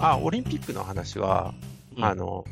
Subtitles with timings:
[0.00, 1.54] あ、オリンピックの話は、
[1.96, 2.44] うんあの、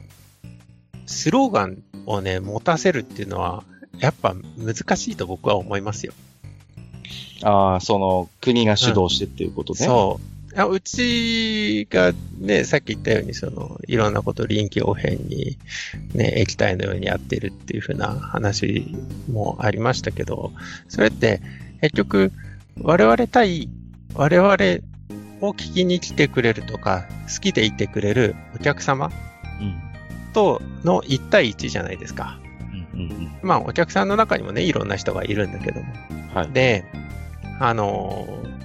[1.06, 3.64] スローガンをね、持たせるっていうのは、
[3.98, 6.12] やっぱ難しいと僕は思いますよ。
[7.42, 9.86] ああ、その、国が主導してっていうことね。
[9.86, 10.36] そう。
[10.58, 15.58] あうちがね、さっき言ったように、その、いろんなこと臨機応変に、
[16.14, 18.86] ね、液体のようにやってるっていう風な話
[19.30, 20.52] もありましたけど、
[20.88, 21.42] それって、
[21.82, 22.32] 結局、
[22.80, 23.68] 我々対、
[24.14, 24.56] 我々
[25.40, 29.10] を聞きに来てくれるとか、好きでいてくれるお客様
[29.60, 29.80] うん。
[30.32, 32.38] との1対1じゃないですか。
[32.94, 33.38] うんうんうん。
[33.42, 35.86] まあ、お客さんの中にもね、いろんな人がいるんだけども。
[36.34, 36.50] はい。
[36.52, 36.84] で、
[37.60, 38.56] あのー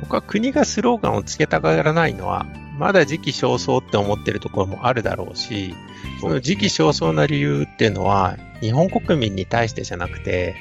[0.00, 2.46] 僕は国がスローガンをつけたがらないのは、
[2.78, 5.74] まだ時期尚早って思ってるところもあるだろうし、
[6.20, 10.54] その時期尚早な理由っていうのは、日本国民に対してじゃなくて、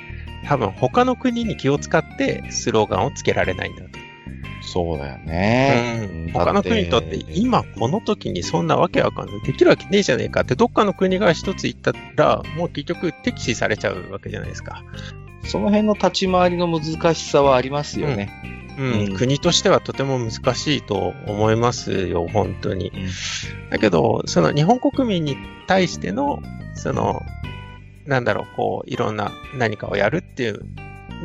[0.46, 3.99] 多分他の国に気を使ってスローガンをつけられないんだと。
[4.62, 6.10] そうだよね。
[6.12, 9.42] うん他の国にとって今この時にそんなわけわかんない。
[9.42, 14.84] できるわけねえじゃねえかってどっかの国が一つ言ったら、もう結局敵視されちゃうわけじゃないですか。
[15.44, 18.30] その辺の立ち回りの難しさはありますよね。
[18.78, 22.92] うん、うん国としてはとても難しいと思いますよ、本当に。
[23.70, 25.38] だけど、その日本国民に
[25.68, 26.42] 対しての、
[26.76, 27.22] その、
[28.06, 30.62] なんだろう、こう、いろんな何かをやるっていう、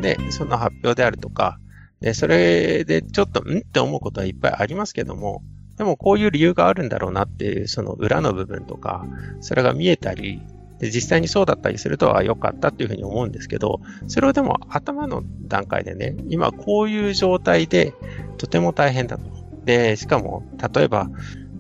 [0.01, 1.59] で、その発表であるとか、
[2.01, 3.59] で、それでちょっと、ん？
[3.59, 5.43] って思うことはいっぱいありますけども、
[5.77, 9.07] でもこういう理由があるんだろうなっていう、その裏の部分とか、
[9.41, 10.43] それが見えたり、
[10.79, 17.95] で、実際にそうだったりするとは良かったっていうふうに思うんですけど、それをでも頭の段階でね、今こういう状態で
[18.39, 19.25] とても大変だと。
[19.65, 21.09] で、しかも、例えば、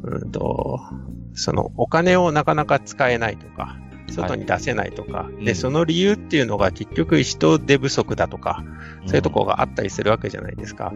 [0.02, 0.80] うんと、
[1.34, 3.78] そのお金をなかなか使えないとか、
[4.14, 5.54] 外に出せないとか、で、うん。
[5.54, 8.64] その理由っていうのが結局人手不足だとか、
[9.06, 10.92] そういうところがあったりするわけじゃないですか。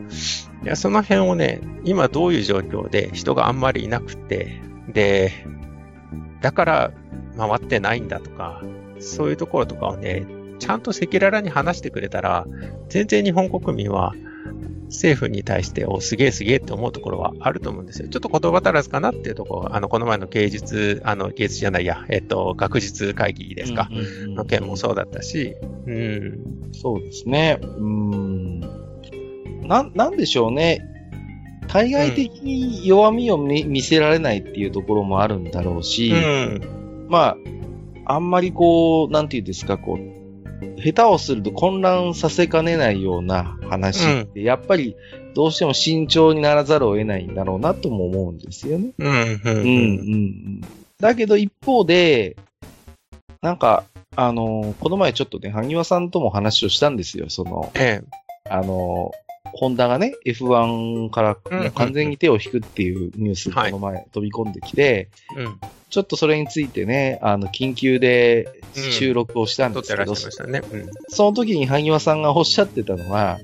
[0.63, 5.33] いや、その辺をね、今どういう状況で人があんまりいなくて、で、
[6.41, 6.93] だから
[7.37, 8.63] 回ってないんだとか、
[8.99, 10.27] そういうところとかをね、
[10.59, 12.47] ちゃんと赤裸々に話してくれたら、
[12.89, 14.15] 全然日本国民は
[14.89, 18.09] 政府に対して、お、すげえすげえって思うところはあると思うんですよ。
[18.09, 25.57] ちょっと言葉足らずかなっていうところ、あの、この前の芸術、あの、芸術じゃないや、えっと、学術会議ですか、うんうんうんの件もそうだったし、
[25.87, 27.59] うん、そうですね。
[27.61, 28.61] うーん。
[29.67, 30.85] なん、なんでしょうね。
[31.67, 37.37] 対外的に弱みを見見せられないっていうところもあるんだろうし、うん、ま
[38.07, 40.19] あ、あんまりこう、なんていうんですか、こう、
[40.83, 44.97] 下手をすると混乱させかねないような話って、やっぱり
[45.35, 48.91] どうしても慎重にならざるを得ないんだろうなとも思うんですよね。
[48.99, 50.61] うん、うん、うん、うん、うん。
[51.01, 52.37] だけど一方で、
[53.43, 53.85] なんか、
[54.17, 57.31] あのこの前ちょっとね、萩和さんとも話をしたんですよ。
[57.31, 58.03] その、え
[58.49, 59.13] あの
[59.53, 61.37] ホンダがね、F1 から
[61.71, 70.63] 完全に手を引くっていうニュースがこの前飛び込んできて、え、うん、ちょっとそれについてね、あの、緊急で収録をしたんですけど、しゃいましたね。
[70.71, 73.39] うん、その時に萩和さんがおっしゃってたのは、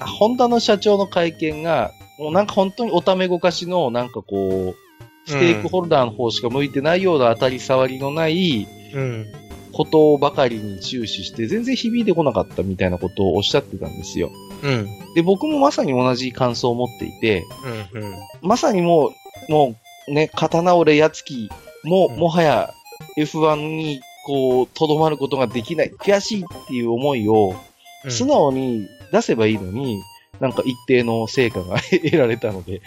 [0.00, 9.26] あホンダの社長の会見が、もうなんか本当におためごかしの、なんかこう、ステークホルダーの方しか向いてないような当たり障りのないうん、
[9.72, 14.30] ことばかりに終始して、全然響いてこなかったみたいなことをおっしゃってたんですよ。
[14.62, 17.44] うん、で、僕もまさに同じ感想を持っていて、
[17.92, 19.12] うん、うん、まさにも
[19.48, 19.76] う、も
[20.08, 21.50] うね、刀折れやつき、
[21.86, 22.74] ももはや
[23.16, 27.56] F1 にこう、とどまることができない、悔しいっていう思いを、うん
[28.08, 30.00] 素直に出せばいいのに、
[30.38, 32.80] なんか一定の成果が 得られたので、うん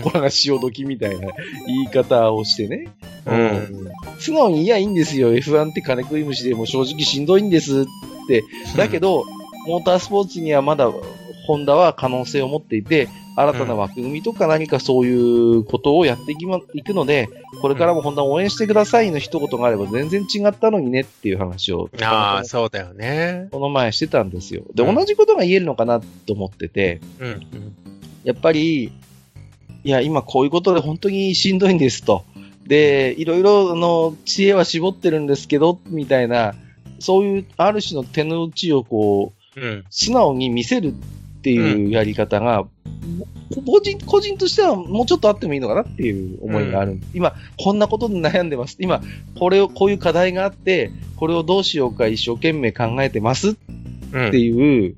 [0.00, 1.28] 心が潮時みたいな
[1.66, 2.88] 言い方をしてね。
[3.26, 3.88] うん
[4.18, 5.32] 素直に、いや、いいんですよ。
[5.32, 7.84] F1 って金食い虫でもう正直しんどいんですっ
[8.26, 8.42] て。
[8.76, 9.24] だけど、
[9.66, 10.90] モータースポーツにはまだ、
[11.46, 13.08] ホンダは可能性を持っていて、
[13.40, 17.28] 新たな枠組みとか何かそういうことをやっていきまいくので、
[17.62, 23.48] これからもホンダを応援してくださいの一言があれば全然違ったのにねっていう話を、ああ、そうだよね。
[23.52, 24.64] この前してたんですよ。
[24.74, 27.76] で、うん同じことが言えるのかなと思ってて、うん、うん、
[28.24, 28.90] やっぱり、
[29.84, 32.24] いや、今こういうことで本当にしんどいんですと。
[32.66, 36.54] で、いろいろ、あの、知恵は絞ってるんですけど、みたいな、
[36.98, 40.94] そういう、ある種の手の内をこう、うん、素直に見せる
[41.48, 42.64] っていうやり方が、
[43.66, 47.00] 個人、個人としてはもうちょっとあってもいいのかなっていう思いがある。
[47.14, 48.76] 今、こんなことで悩んでます。
[48.78, 49.00] 今、
[49.38, 53.56] これを、こういう課題があって、これをどうしようか一生懸命考えてます
[54.12, 54.94] うんっていう、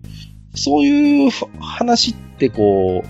[0.55, 1.31] そういう
[1.61, 3.09] 話ってこう、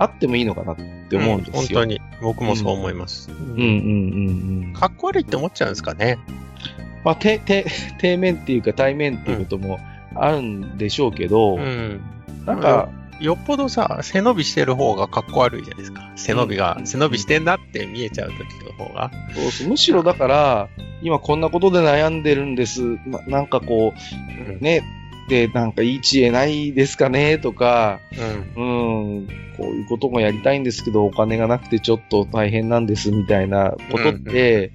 [0.00, 0.76] あってもいいのかなっ
[1.08, 1.54] て思うんですよ。
[1.54, 2.00] 本当に。
[2.20, 3.30] 僕もそう思います。
[3.30, 4.72] うんうんうんうん。
[4.72, 6.18] かっこ悪いって思っちゃうんですかね。
[7.04, 7.66] まあ、て、て、
[8.00, 9.78] 底面っていうか対面っていうことも
[10.16, 12.00] あるんでしょうけど、うん。
[12.46, 12.88] なんか、
[13.20, 16.12] よっぽどさ、背伸びしてる方がかっこ悪いじゃないですか。
[16.16, 19.10] 背伸びが、うん背伸びしてんなって見えちゃう時の方が。
[19.34, 20.68] そうそうむしろだから、
[21.02, 22.82] 今こんなことで悩んでるんです。
[23.06, 23.94] ま、なんかこ
[24.48, 24.58] うんう、。
[24.60, 24.82] ね、
[25.28, 28.00] で、なんかいい知恵ないですかねとか、
[28.56, 29.16] うん。
[29.16, 34.72] うん、こういうこともやりたいんですけど、お金がなくてちょっと大変なんですみたいなことって、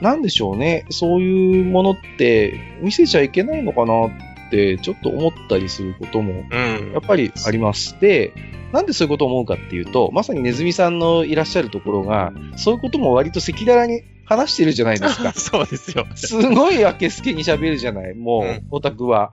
[0.00, 0.84] なんでしょうね。
[0.90, 4.08] そういうものって見せちゃいけないのかな
[4.48, 6.92] ってちょっと思ったりすることもうん。
[6.92, 7.98] やっぱりあります。
[8.00, 8.32] で、
[8.72, 15.32] なんでそういうことを思うかっていうと、まさにネズミさんのいらっしゃるところが、そういうことも割と赤裸々に話してるじゃないですか。
[15.36, 16.06] そうですよ。
[16.14, 18.14] すごい明けすけに喋るじゃない。
[18.14, 19.32] もう、うんオタクは。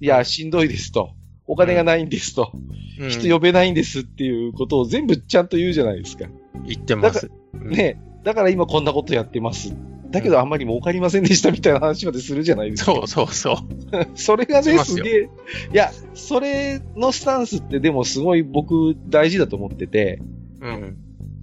[0.00, 1.10] いや、しんどいですと。
[1.46, 2.52] お金がないんですと。
[2.54, 6.26] うん人呼べないんですっていうことを全部ちゃんと言うじゃないですか。
[6.64, 7.30] 言ってます。
[7.52, 8.00] うんね。
[8.24, 9.76] だから今こんなことやってます。
[10.10, 12.92] だけどあんまり儲かりませんでしたみたいな話までするじゃないですか。
[12.92, 13.56] そうそうそう。
[14.14, 15.28] それがね、すげえ。
[15.72, 20.20] いや、それのスタンスってでもすごい僕大事だと思ってて、
[20.60, 20.96] うん。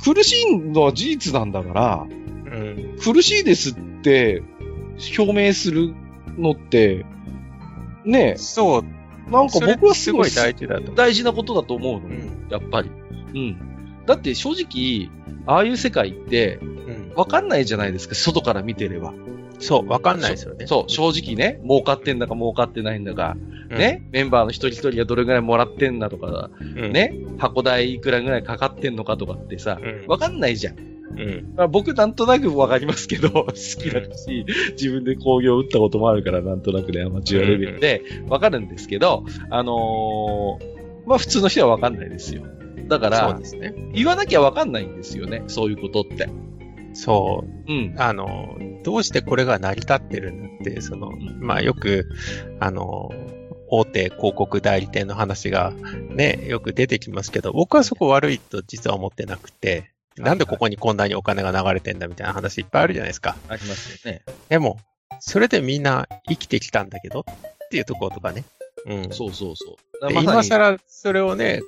[0.03, 2.07] 苦しいのは事実なんだから、
[2.51, 2.95] うん。
[2.99, 4.43] 苦しいですって
[5.17, 5.93] 表明する
[6.37, 7.05] のって、
[8.05, 8.85] ねそう。
[9.27, 10.91] え、なんか僕はすごい大事だと。
[10.93, 12.47] 大事なことだと思うの、うん。
[12.49, 12.89] やっぱり。
[13.33, 13.57] うん。
[14.05, 15.09] だって正直、
[15.45, 16.92] ああいう世界ってうん。
[17.15, 19.13] わかんないじゃないですか、外から見てれば。
[19.59, 20.67] そう、わかんないですよね。
[20.67, 23.37] そう、正直ね、儲かってんだか儲かってないんだか、
[23.69, 23.77] うん。
[23.77, 26.91] ね、メンバーの一人一人がどれぐらいもらってんだとか、うん。
[26.91, 30.77] ね、箱代いくらぐらいかかってんのかとかってさ、うんわかんないじゃん。
[30.77, 30.81] う
[31.15, 31.53] ん。
[31.55, 40.73] まあ、僕なんとなくわかりますけど、 好きだし、自分で工業打ったこともあるから、なんとなくね、アマチュアレベルでわかるんですけど、あのー
[41.05, 42.43] まあ普通の人はわかんないですよ。
[42.87, 43.75] だからね。
[43.93, 46.29] 言わなきゃわかんないんですよね、そういうことって。
[46.93, 47.71] そう。
[47.71, 47.95] うん。
[47.97, 52.09] あの、どうしてこれが成り立ってるんだって、その、まあよく、
[52.59, 53.09] あの、
[53.69, 55.73] 大手広告代理店の話が
[56.09, 63.35] ね、よく出てきますけど、僕はそこ悪いと実は思ってなくて、なんでここにこんなにお金が流れてんだみたいな話いっぱいあるじゃないですか。
[63.47, 64.21] ありますよね。
[64.49, 64.77] でも、
[65.19, 68.45] それでみんな生きてきたんだけどっていうところとかね。
[68.85, 69.11] うん。
[69.11, 70.07] そうそうそう。
[70.07, 71.61] で今更それをね、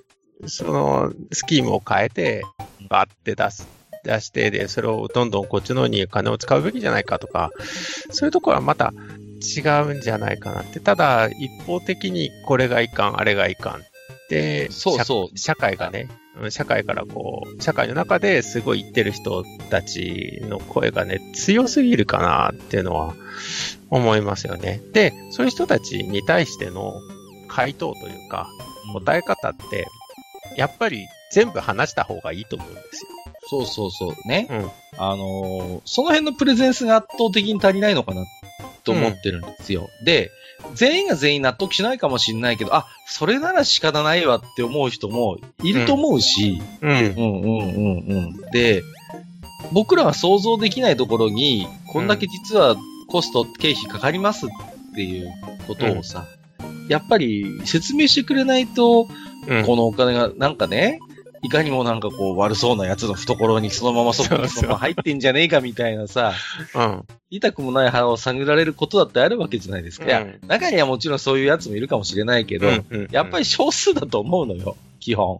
[0.46, 2.44] そのスキームを変えて、
[2.90, 3.68] バーって出す、
[4.06, 7.52] 出して、で、それをどんどんこっちの方に金を使うべきじゃないかとか、
[8.12, 8.94] そういうところはまた
[9.42, 10.80] 違うんじゃないかなって。
[10.80, 23.16] ただ、一方的にこれがいかん、あれがいかんって、そうそう社社会がね、うん社会からこう、社会の中ですごい言ってる人たちの声がね、強すぎるかなっていうのは
[23.90, 24.82] 思いますよね。
[24.92, 26.94] で、そういう人たちに対しての
[27.48, 28.50] 回答というか、
[28.94, 29.88] 答え方って、
[30.58, 33.15] やっぱり全部話した方がいいと思うんですよ。
[33.48, 34.28] そうそうそう。
[34.28, 34.48] ね。
[34.50, 38.26] うんあのーその辺のプレゼンスが圧倒的に足りないのかな
[38.84, 39.90] と思ってるんですよ。
[40.06, 40.32] で、
[40.74, 46.90] 全員が全員納得しないかもしれないけど、あ、それなら仕方ないわって思う人もいると思うし、うん。
[46.90, 48.16] うん、うん、うん、う
[48.48, 48.52] ん。
[48.52, 48.84] で、
[49.72, 52.76] 僕らが想像できないところに、こんだけ実は
[53.08, 54.50] コスト、経費かかりますっ
[54.96, 55.32] ていう
[55.68, 56.26] ことをさ、
[56.88, 59.08] やっぱり説明してくれないと、
[59.48, 59.66] うん。
[59.66, 61.00] このお金が、なんかね、
[61.46, 66.34] いかにもなんかこう悪そうなやつの懐にそのままそこに入ってんじゃねえかみたいなさ、
[66.74, 67.04] うん。
[67.30, 70.06] 痛くもない腹を探られることだってあるわけじゃないですか。
[70.06, 75.40] いやうん、中にはもちろんそういうやつもいるかもしれないけど、うんやっぱり、少数だと思うのよ、基本。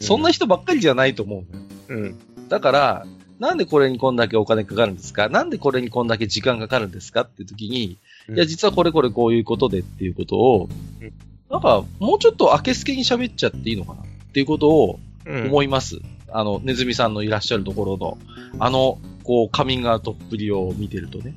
[0.00, 1.66] そんな人ばっかりじゃないと思うのよ。
[1.88, 2.48] うん。
[2.48, 3.06] だから、
[3.38, 5.28] なんでこれにこんだけお金かかるんですか？
[5.28, 7.22] なんでこれにこんだけ時間かかるんですか？
[7.22, 10.68] っていう時に、うんいや、実はこれこれこういうことでっていうことを
[11.00, 11.12] うん、
[11.50, 14.02] なんか、もうちょっと明けすけに喋っちゃっていいのかな？
[14.02, 16.00] っていうことをうん思います。
[16.30, 18.18] あの、ネズミさんのいらっしゃるところの、
[18.58, 21.34] あの、こう、カミングアウトっぷりを見てるとね。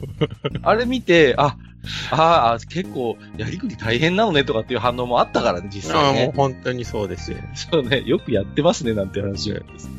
[0.62, 1.56] あれ見て、あ、
[2.10, 6.32] ああ、結構、やりくり大変なのねとかっていう反応もあったからね、実ああ、もう際ね。
[6.36, 7.38] 本当にそうですよ。
[7.54, 9.90] そうね、よくやってますね、なんて話なんです。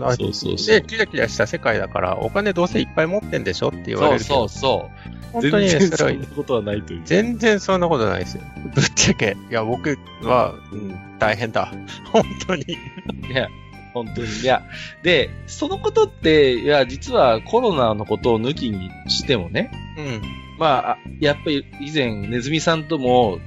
[0.00, 5.17] あそうそうそうで、キラキラした世界だから、お金どうせいっぱい持ってんでしょって言われそうるけど、そうそう。
[5.32, 7.02] 本当にね、それはそんなことはないという。
[7.04, 8.42] 全然そんなことないですよ。
[8.74, 9.36] ぶっちゃけ。
[9.50, 11.72] いや、僕は、うん、大変だ。
[12.12, 12.62] 本当に。
[12.62, 13.48] いや、
[13.94, 14.28] 本当に。
[14.40, 14.62] いや、
[15.02, 20.22] で、そのことって、いや、実はコロナのことを抜きにしてもね、うん。
[20.58, 23.38] まああ、やっぱり以前、ネズミさんとも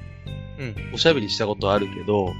[0.58, 0.74] うん。
[0.94, 2.32] おしゃべりしたことあるけど、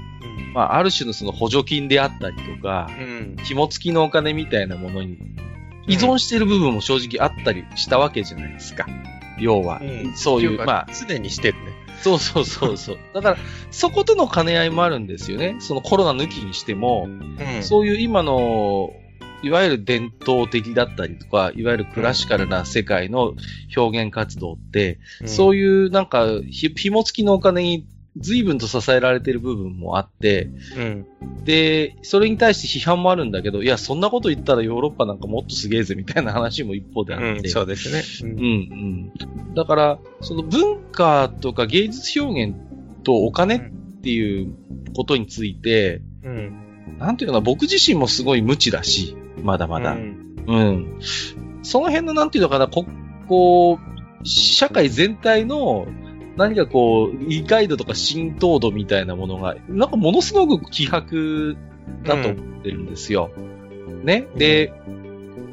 [0.53, 3.35] まあ、ある種のその補助金であったりとか、うん。
[3.43, 5.17] 紐付きのお金みたいなものに
[5.87, 8.87] 依存してる部分も正直あったりしたわけじゃないですか。
[9.39, 9.79] 要は。
[9.81, 11.73] うんそういう、まあ、常にしてるね。
[12.01, 12.97] そうそうそうそう。
[13.13, 13.37] だから、
[13.71, 15.55] そことの兼ね合いもあるんですよね。
[15.59, 17.63] そのコロナ抜きにしても、うん。
[17.63, 18.91] そういう今の、
[19.41, 23.33] いわゆる伝統的だったりとか、いわゆるクラシカルな世界の
[23.75, 27.85] 表現活動って、そういいうなんか、ひ、紐付きのお金に
[28.17, 31.05] 随分と支えられてる部分もあって、うん。
[31.43, 37.25] で、それに対して批判もあるんだけど、いや、そんなこと言ったらヨーロッパなんかもっとすげえぜみたいな話も一方であって。
[37.27, 38.31] うん、そうですね。
[38.31, 38.43] うんう
[39.51, 39.53] ん。
[39.55, 42.55] だから、その文化とか芸術表現
[43.03, 43.61] とお金っ
[44.01, 44.53] ていう
[44.95, 46.97] ことについて、うん。
[46.99, 49.93] なんていうのかな、僕自身もすごい無知だし、まだまだ。
[49.93, 50.99] うんうん。
[51.63, 52.85] その辺のなんていうのかな、こ、
[53.27, 55.87] こう、社会全体の
[56.35, 61.55] 何かこう、理解度とか浸透度みたいなものが、なんかものすごく希薄
[62.03, 63.31] だと思ってるんですよ。
[64.03, 64.27] ね。
[64.35, 64.73] で、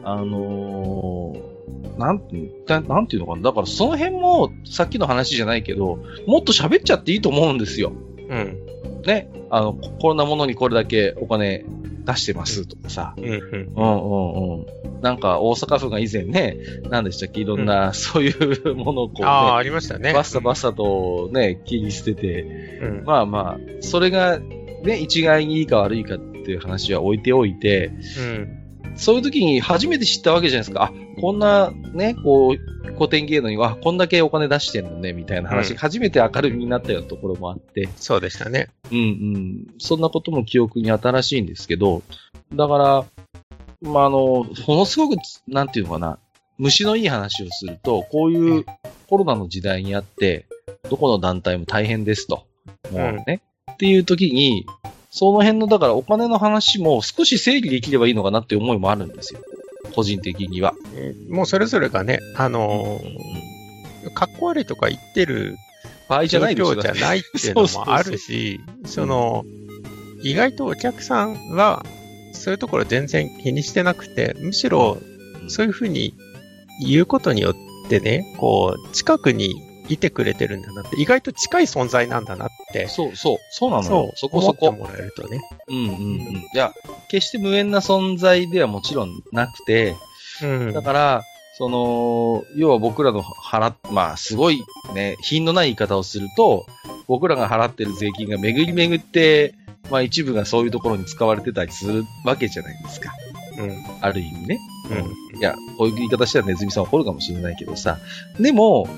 [0.05, 1.51] あのー
[1.99, 3.43] なんていう、ななんていうのかな。
[3.43, 7.93] だからその辺も、さっきの話じゃないけど、もっと喋っちゃっていいと思うんですよ。
[8.29, 8.59] うん。
[9.05, 9.31] ね。
[9.51, 11.65] あの、ここんなものにこれだけお金
[12.13, 13.15] 出してますとかさ。
[13.17, 13.25] うん。
[13.25, 13.35] うん。
[13.35, 15.01] うん。
[15.01, 16.57] なんか大阪府が以前ね、
[16.89, 17.41] 何でしたっけ？
[17.41, 20.13] いろんな、そういうものをこう、ね、ああ、ありましたね。
[20.13, 22.43] バッサバッサとね、切り捨てて、
[22.83, 23.05] うん。
[23.05, 28.57] まあまあ、それがね、一概にいいか悪いかっていう話は置いておいて、うん。
[28.97, 30.85] そういう時に初めて知ったわけじゃないですか。
[30.85, 38.69] あ、こんなね、こう、古典芸能には、こんだけお金出してんのね、みたいな話、うん初めて明るみになったようなところもあって、そうでしたね。
[38.91, 39.67] うんうん。
[39.79, 42.03] そんなことも記憶に新しいんですけど、
[42.55, 43.05] だから、
[43.83, 45.17] まあ、あの、ものすごく、
[45.49, 46.19] なんていうのかな、
[46.59, 48.67] 虫のいい話をすると、こういう
[49.09, 50.47] コロナの時代にあって、
[50.91, 52.45] どこの団体も大変ですと。
[52.91, 53.41] もうね。
[53.73, 54.67] っていう時に、
[55.11, 59.41] その辺の、だからお金の話も少し整理できればいいのかなっていう思いもあるんですよ。
[59.95, 60.75] 個人的には。
[60.97, 65.57] うんもうそれぞれがね、あのー、かっこ悪いとか言ってる
[66.09, 69.45] 場合じゃない状況じゃないっていうのもあるし、その、
[70.23, 71.85] 意外とお客さんは、
[72.33, 74.99] そういうところ全然気にしてなくて、むしろ、
[75.49, 76.15] そういうふうに
[76.85, 77.55] 言うことによっ
[77.89, 79.55] てね、こう、近くに
[79.95, 84.11] いてくれてるんだなって、意外と近い存在なんだなって、そうそう、そうなのそよ。
[84.13, 84.69] う、そこそこ。
[84.69, 85.41] 思ってもらえるとね。
[85.69, 85.91] うんうんうん。
[86.37, 86.73] いや、
[87.09, 89.97] 決して無縁な存在ではもちろんなくて、
[90.43, 90.73] うん。
[90.73, 91.23] だから、
[91.59, 94.63] その、要は僕らの払っ、まあ、すごい
[94.95, 96.65] ね、品のない言い方をすると、
[97.07, 99.55] 僕らが払ってる税金が巡り巡って、
[99.91, 103.13] まあ一部がそういうところに使われてたりするわけじゃないですか。
[103.59, 103.85] うん。
[104.01, 104.59] ある意味ね。
[105.33, 105.39] うん。
[105.39, 107.99] いや、こういう言い方したらネズミさん怒るかもしれないけどさ。
[108.39, 108.89] でも、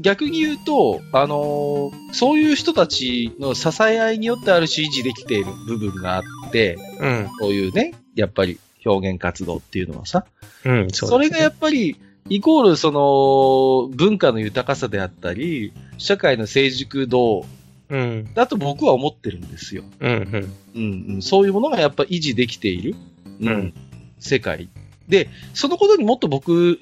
[0.00, 7.28] 逆に言うと、あのーそういう人たちの支え合いによってある種維持できている部分があって、うん。
[7.38, 10.24] そういうね、やっぱり表現活動っていうのはさ、
[10.64, 10.88] うん。
[10.90, 12.00] それがやっぱり、
[12.30, 17.44] イコールその文化の豊かさであったり、社会の成熟度
[17.90, 18.28] うん。
[18.34, 19.82] だと僕は思ってるんですよ。
[20.00, 20.10] うん。
[20.10, 20.54] うん。
[20.74, 22.94] うんうん、そういうものがやっぱ維持できている、
[23.40, 23.74] うんうん
[24.20, 24.68] 世界。
[25.08, 26.78] で、そのことにもっと僕、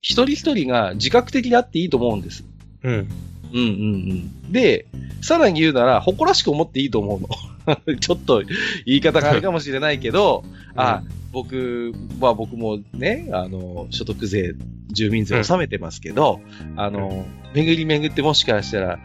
[0.00, 2.44] 一人一人が自覚的であっていいと思うんです。
[2.82, 3.08] うん。
[3.52, 4.52] うんうんうん。
[4.52, 4.86] で、
[5.20, 7.28] さらに言うなら、誇らしく思っていいと思うの。
[7.98, 8.42] ちょっと
[8.84, 10.44] 言い方があるかもしれないけど、
[10.76, 11.02] あ、
[11.32, 14.54] 僕は僕もね、あの、所得税、
[14.88, 16.40] 住民税を納めてますけど、
[16.76, 18.98] あの、巡り巡ってもしかしたら、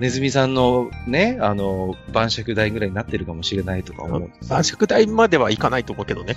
[0.00, 4.30] ネズミさんのね、あの、晩酌代ぐらいになってるかもしれないとか思う。
[4.48, 6.36] 晩酌代まではいかないと思うけどね。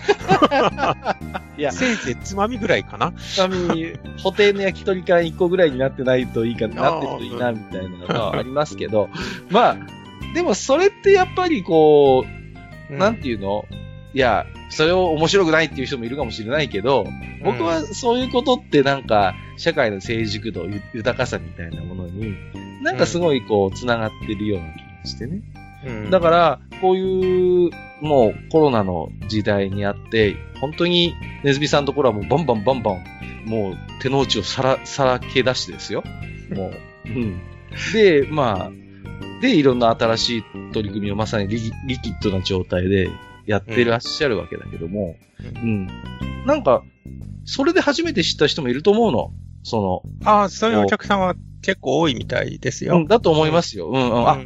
[1.58, 3.14] いや、せいぜいつまみぐらいかな。
[3.14, 9.10] ちなみに、補填の焼き鳥缶1個ぐらいになってないといいかな、なってるといいな、みたいなのがありますけど、
[9.50, 9.78] まあ、
[10.34, 12.26] でもそれってやっぱりこ
[12.90, 13.66] う、なんていうの？
[14.14, 17.06] いや、それを面白くないっていう人もいるかもしれないけど、
[17.44, 22.36] 僕はそういうことってなんか、社会の成熟度、ゆ豊かさみたいなものに、
[22.81, 25.41] なんかすごいこう、繋がってるような気がしてね。
[25.86, 36.03] うん、だから、こういう、もうコロナの時代にあって、本当にネズミさんのところはもうバンバンバンバン、もう手の内をさら、さらけ出してですよ。
[36.53, 36.72] も
[37.05, 37.10] う。
[37.10, 37.41] うん。
[37.93, 38.72] で、まあ、
[39.41, 40.43] で、いろんな新しい
[40.74, 43.10] 取り組みをまさにリリキッドな状態で
[43.46, 45.88] やってらっしゃるわけだけども、ううん。
[46.46, 46.84] なんか、
[47.46, 49.31] それで初めて知った人もいると思うの。
[49.63, 51.36] そああ、そういうお客さんは
[51.67, 53.03] 結構多いみたいですの、うよ。
[53.03, 53.89] ん、だと思いますよ。
[53.89, 54.27] うん、うん。
[54.29, 54.39] あ、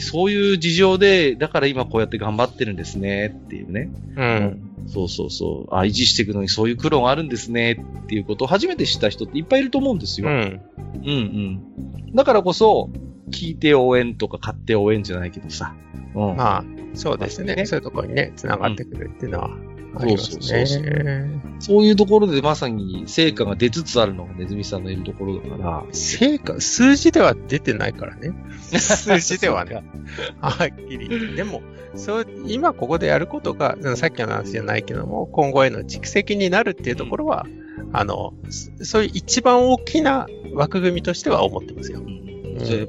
[0.00, 3.90] そういう事情で、だから今こうやって頑張ってるんですね、っていうね。
[4.16, 4.86] うん。
[4.86, 5.74] そうそうそう。
[5.74, 10.28] あ、維持していくのにそういう苦労があるんですね、っていうことを初めて知った人っていっぱいいると思うんですよ。
[10.28, 10.60] うん。
[11.04, 12.14] うんうん。
[12.14, 12.88] だからこそ、
[13.30, 15.74] 聞いて応援とか買って応援じゃないけどさ。
[16.14, 16.36] うん。
[16.38, 17.54] まあ、そうですね。
[17.54, 19.50] ねそういうところにね、繋がってくるっていうのは
[19.96, 20.40] ありますね。
[20.40, 25.84] そうそうそうそういうところでまさに成果が出つつあるのがネズミさんのいるところだから。
[25.92, 28.32] 成果、数字では出てないからね。
[28.78, 29.82] 数字ではね。
[30.40, 31.36] はっきり言って。
[31.36, 31.62] でも、
[31.94, 37.46] そう、今ここでやることが、うんさっきの話じゃないけども、今後への蓄積になるっていうところは、
[37.92, 38.32] あの、
[38.78, 42.00] そそういう一番大きな枠組みとしては思ってますよ。
[42.00, 42.20] うんうん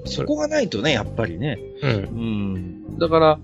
[0.05, 1.57] そこがないとね、やっぱりね。
[1.81, 1.91] うん。
[1.91, 1.95] う
[2.57, 2.97] ん。
[2.97, 3.39] だから、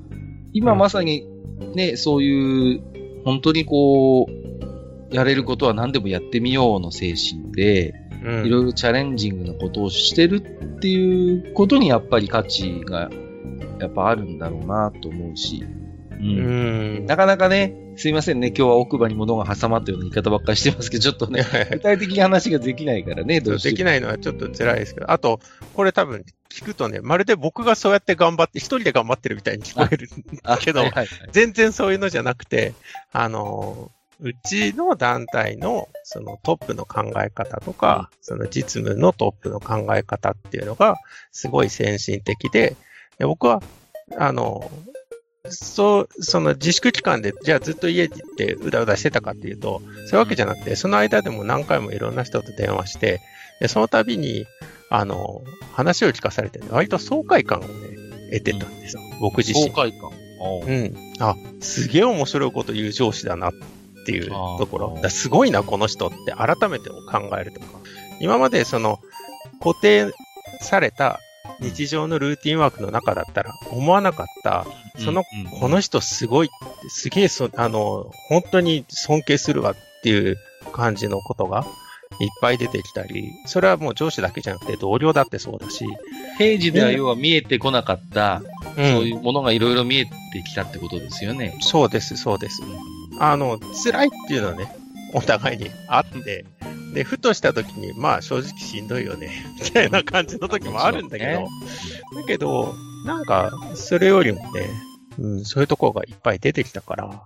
[0.52, 1.26] 今まさに
[1.74, 2.82] ね、そういう、
[3.28, 7.94] 本当にこう、やれることは何でもやってみようの精神で、
[8.24, 8.46] うん。
[8.46, 13.10] いろいろチャレンジングなことをしてるっていうことにやっぱり価値が
[13.82, 15.62] やっぱあるんだろうなと思うし。
[16.20, 16.24] う。
[16.24, 17.04] うん。
[17.04, 17.06] ん。
[17.06, 23.72] なかなかね、すいませんね、今日は奥歯に物が挟まったような言い方ばっかりしてますけど、ちょっとね、 具体的に話ができないからね、どうしても。
[23.72, 25.40] できないのはちょっと辛いですけど、あと、
[25.74, 30.10] これ多分聞くとね、まるで僕がそうやって頑張って、一人で頑張ってるみたいに聞こえる
[30.44, 31.30] あけどはいはいはい。
[31.32, 32.74] 全然そういうのじゃなくて、
[33.12, 40.98] あの、うちの団体のそのトップの考え方とか、その実務のトップの考え方っていうのが
[41.32, 42.76] すごい先進的で、
[43.20, 43.62] で僕は、
[44.18, 44.72] あの、
[45.50, 53.22] そう、その自粛期間で、じゃあずっと家に行ってうだうだしてたかっていうと、そういうわけじゃなくて、その間でも何回もいろんな人と電話して、
[53.60, 54.46] でその度に、
[54.90, 55.42] あの、
[55.74, 57.68] 話を聞かされて、割と爽快感をね、
[58.32, 59.02] 得てたんですよ。
[59.20, 59.74] 僕自身爽。
[59.74, 60.12] 快感。
[60.68, 60.96] うん。
[61.20, 63.52] あ、すげえ面白いこと言う上司だなっ
[64.06, 65.10] ていうところ。
[65.10, 67.68] すごいな、この人って改めて考えるとか。
[68.20, 69.00] 今までその
[69.62, 70.12] 固定
[70.62, 71.20] された
[71.60, 74.66] 日常のルーティンワークの中だったら思わなかった、
[74.98, 75.24] その、
[75.60, 76.50] この人すごいっ
[76.82, 80.38] て、すげえそ、あの、本当に尊敬するわっていう
[80.72, 81.66] 感じのことが
[82.20, 85.86] いっぱい出てきたり、それはもう上司だけじゃなくて同僚だってそうだし、
[86.38, 88.42] 平時では要は見えてこなかった、
[88.78, 88.94] うん。
[88.94, 90.12] そういうものがいろいろ見えて
[90.46, 91.58] きたってことですよね。
[91.62, 92.62] そうです、そうです。
[93.20, 94.72] あの、辛いっていうのはね、
[95.14, 96.46] お互いにあって、
[96.94, 101.50] で、ふとした時に、まあ正直しんどいよね、 みたいな感じの時もあるんだけど、も
[102.16, 104.70] だけど、なんか、それよりもね、
[105.20, 107.22] うん、そういうところがいっぱい出てきたから、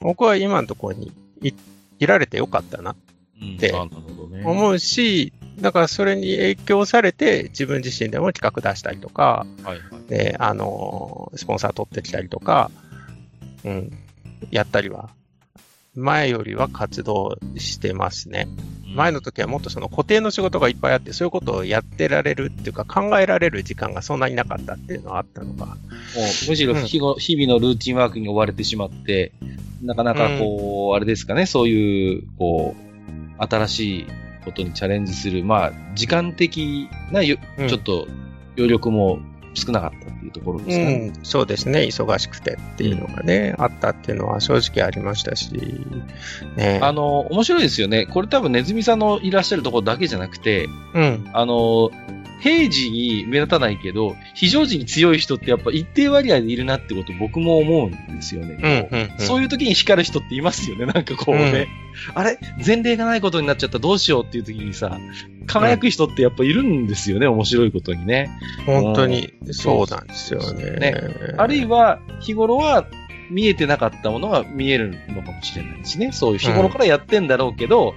[0.00, 1.12] 僕は今のところに
[1.42, 1.52] い
[2.00, 2.96] いられてよかったな、
[3.40, 4.44] うんであなるほどね。
[4.44, 10.08] 思うし、だからそれに影響されて自分自身でも企画出したりとか、はいはい。
[10.08, 12.70] で、あの、スポンサー取ってきたりとか、
[13.64, 13.92] うん、
[14.50, 15.10] やったりは、
[15.96, 18.48] 前よりは活動してますね。
[18.94, 25.66] 前の時はもっとその固定の仕事がいっぱいあって、そういうことをやってられるっていうか考えられる時間がそんなになかったっていうのはあったのが。
[25.66, 27.16] もうむしろ日々
[27.52, 29.32] のルーティンワークに追われてしまって、
[29.82, 34.06] なかなかこう、あれですかね、そういう、こう、新しい
[34.44, 37.36] ことにチャレンジする、まあ、時間的なちょ
[37.76, 38.06] っと
[38.56, 39.18] 余力も
[39.54, 41.12] 少なかったっていうところですかね。
[41.16, 41.80] うん、そうですね。
[41.80, 45.52] 忙しくてっていうのがね、あったっていうのは正直ありましたし、
[46.56, 46.80] ね。
[46.82, 48.06] あの、面白いですよね。
[48.06, 51.90] これ多分ネズミさんのいらっしゃるところだけじゃなくて、うん、あの、
[52.44, 58.86] 平時に目立たないけど、非常時に強い人ってやっぱ一定割合でいるなってこと僕も思うんですよね。
[58.92, 59.18] うん、うん。
[59.18, 60.84] そういう時に光る人っていますよね。
[60.84, 61.68] なんかこうね。
[62.12, 62.38] あれ？
[62.64, 65.00] 前例がないことになっちゃったどうしようっていう時にさ、
[65.46, 67.26] 輝く人ってやっぱいるんですよね。
[67.26, 68.30] 面白いことにね。
[68.66, 70.70] 本当にそうなんですよね。
[70.72, 70.94] ね
[71.38, 72.86] あるいは、日頃は
[73.30, 76.12] 見えてなかったものが見えるのかもしれないしね。
[76.12, 77.94] そういう日頃からやってんだろうけど、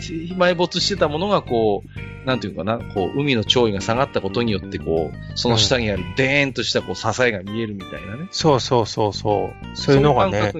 [0.00, 8.28] ひ埋没してたものがこう、なんていうかな、こう、海の潮位が下がったことによって、こう、その下にあるデーンとしたこう支えが見えるみたいなね。
[8.30, 9.76] そうそうそうそう。
[9.76, 10.52] そういうのがね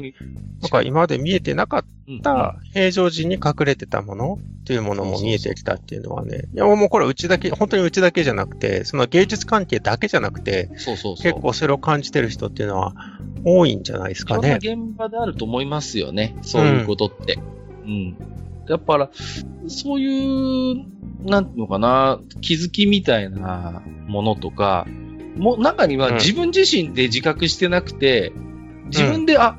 [0.61, 11.23] なんか今まで見えてなかっうんた平常時に隠れてたものっていうものも見えてきたっていうのはね、いやもうこれうちだけ、本当にうちだけじゃなくて、その芸術関係だけじゃなくて、そうそうそう。
[11.23, 12.95] 結構それを感じてる人っていうのは
[13.45, 14.59] 多いんじゃないですかいろんなね。
[14.61, 16.37] 現場であると思いますよね。
[16.43, 17.39] そういうことって。
[17.85, 18.17] うん。
[18.69, 19.11] やっぱ、
[19.67, 20.85] そういう、
[21.25, 24.87] なんていうのかな、気づきみたいなものとか、
[25.37, 28.33] も中にはうん自分自身で自覚してなくて、
[28.87, 29.57] 自分で、あ、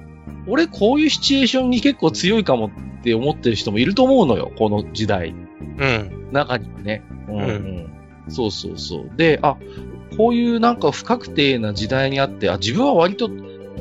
[0.48, 5.34] 俺こういうシチュエーションに結構強いかもって思ってる人もいると思うのよ、この時代。
[5.78, 6.30] うん。
[6.32, 7.04] 中にはね。
[7.28, 7.94] うん、ううん。
[8.30, 9.12] そうそうそう。
[9.16, 9.58] で、あ、
[10.18, 13.30] こういうなんか不確定な時代にあって、あ、自分は割と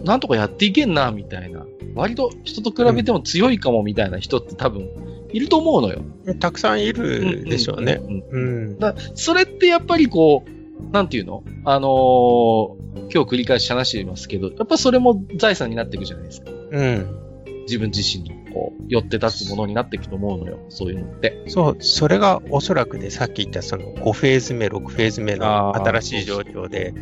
[0.05, 1.67] なんとかやっていけんな、みたいな。
[1.95, 4.89] 割と人と比べても強いかも、みたいな人って多分
[5.33, 6.03] いると思うのよ。
[6.41, 7.97] たくさんいるでしょうね。
[7.97, 8.79] んんうんうん。
[8.79, 11.45] だそれってやっぱりこう、なんていうの？
[11.65, 16.51] あのー今日繰り返し話していますけど、やっぱそれも財産になっていくじゃないですか。
[16.51, 17.19] うん。
[17.67, 20.59] 自分自身の、こう、寄って立つものになっていくと思うのよ。
[20.69, 21.45] そういうのって。
[21.49, 26.93] そう、それがおそらくね、さっき言ったその5フェーズ目、6フェーズ目の新しい状況で、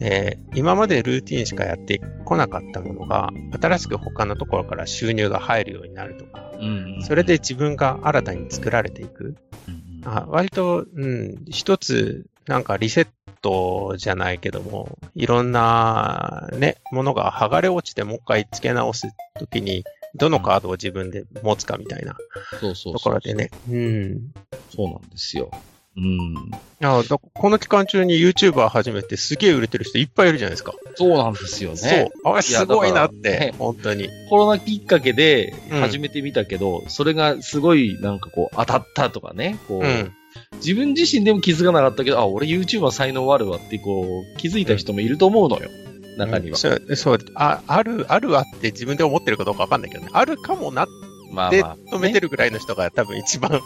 [0.00, 9.36] えー今までルーティンしかやってこなかったものが、新しく他のところから収入が入るようになるとか、うんそれで、自分が新たに作られていく。
[9.68, 13.08] うんあ割と、うん、一つ、なんかリセッ
[13.40, 22.16] トじゃないけども、いろんなね、ものが剥がれ落ちてもう一回付け直すときに、どのカードを自分で持つかみたいな
[22.50, 23.50] そうそうそうところでね。
[23.70, 24.32] うん。
[24.74, 25.50] そうなんですよ。
[25.96, 26.50] うん。
[26.80, 30.72] あだこの期間中に YouTuber 始めてすげえ売れてる人いっぱいいるじゃないですか。
[30.94, 31.76] そうなんですよね。
[31.76, 32.32] そう。
[32.32, 34.08] あれすごいなって、ね本当に。
[34.30, 40.12] コロナきっかけでうん始めてみたけど、それがすごいなんかこう当たったとかね、こう、うん。
[40.56, 45.68] 自分自身でも気づかなかったけど、あ、俺 YouTuber 才能あるわってこう気づいた人もいると思うのよ。
[46.16, 46.56] 中には。
[46.56, 50.10] そう、そうあ、ある、あるわって自分で思ってるかどうかわかんないけどね。
[50.12, 50.92] あるかもなって
[51.32, 51.76] まあまあ。
[51.92, 53.60] 止めてるぐらいの人が多分一番、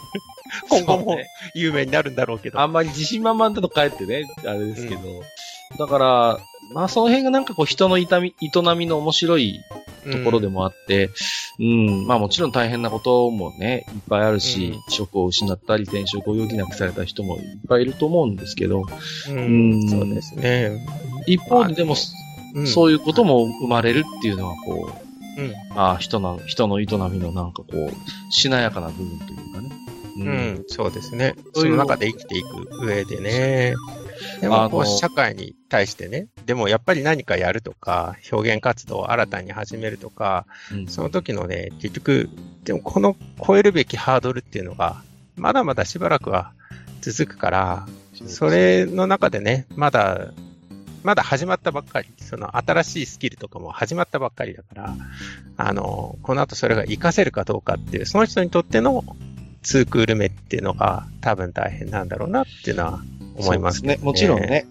[0.69, 1.17] 今後も
[1.55, 2.59] 有名になるんだろうけど。
[2.59, 5.01] あんまり自信満々だと帰ってね、あれですけど。
[5.79, 6.39] だから、
[6.73, 9.61] まあその辺がなんかこう人の痛み、営みの面白い
[10.11, 11.09] ところでもあって、
[11.59, 18.83] うん、まあもちろん大変なこともね、いっぱいあるし、職を失ったり転職を余儀なくされた人もいっぱいいると思うんですけど、
[19.29, 20.85] うん、うんそうですね。
[21.27, 24.91] 一方ででも、うんそういうことも生まれるっていうのはこ
[25.37, 25.53] う、うん。
[25.75, 27.91] ああ、人の、人の営みのなんかこう、
[28.31, 29.71] しなやかな部分というかね。
[30.15, 31.33] うん、そうですね。
[31.53, 33.73] そういうその中で生きていく上でね。
[34.41, 40.87] でも、こう、社会に対してね、でもやっぱり何かやるとか、表現活動を新たに始めるとか、うん。
[40.87, 42.29] その時のね、結局、
[42.63, 45.03] でもこの超えるべきハードルっていうのが、
[45.35, 46.53] まだまだしばらくは
[47.01, 47.87] 続くから、
[48.27, 50.31] それの中でね、まだ、
[51.03, 54.95] まだ始まったばっかり、その新しいスキルとかも始まったばっかりだから、
[55.57, 59.03] あの、この後それが活かせるかどうかっていう、その人にとっての
[59.63, 63.01] ツークール目っていうのが多分大変なんだろうなっていうのは
[63.37, 63.99] 思いますね。
[64.01, 64.41] もちろん。
[64.41, 64.65] ね。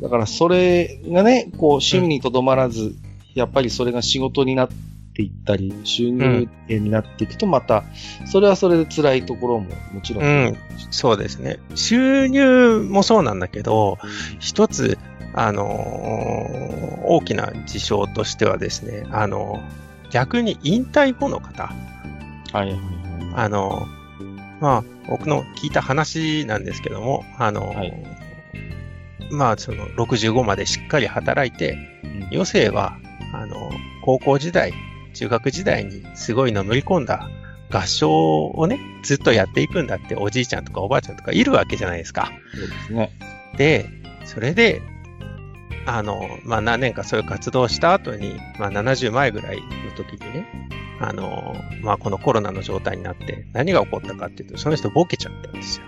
[0.00, 2.94] だからそれがね、こう、趣味にとどまらず、
[3.34, 4.68] やっぱりそれが仕事になっ
[5.14, 7.84] ていったり、収入源になっていくと、また、
[8.26, 10.24] それはそれで辛いところももちろん。
[10.24, 10.56] うん
[10.90, 11.58] そうですね。
[11.74, 13.98] 収入もそうなんだけど、
[14.38, 14.98] 一つ、
[15.34, 19.62] あのー大きな事象としてはですね、あの
[20.10, 21.72] 逆に引退後の方、
[22.52, 22.80] はいはいはい。
[23.36, 23.86] あの
[24.60, 27.92] まあ、僕の聞いた話なんですけども、あのはい
[29.30, 32.98] まあ、その65までしっかり働いて、うん余生は、
[33.32, 33.70] あの、
[34.04, 34.72] 高校時代、
[35.14, 37.28] 中学時代にすごいのめり込んだ
[37.70, 42.32] 合唱をね、ずっとやっていくんだっておじいちゃんとかおばあちゃんとかいるわけじゃないですか。
[42.54, 43.12] そうですね。
[43.56, 43.86] で、
[44.24, 44.82] それで、
[45.86, 49.62] あの、まあ、何年かそういう活動をした後に、まあ、70前ぐらいの
[49.96, 50.68] 時にね、
[51.00, 55.78] あの、まあ、このコロナの状態になって何が起こったかっていうと、その人ボケちゃったんです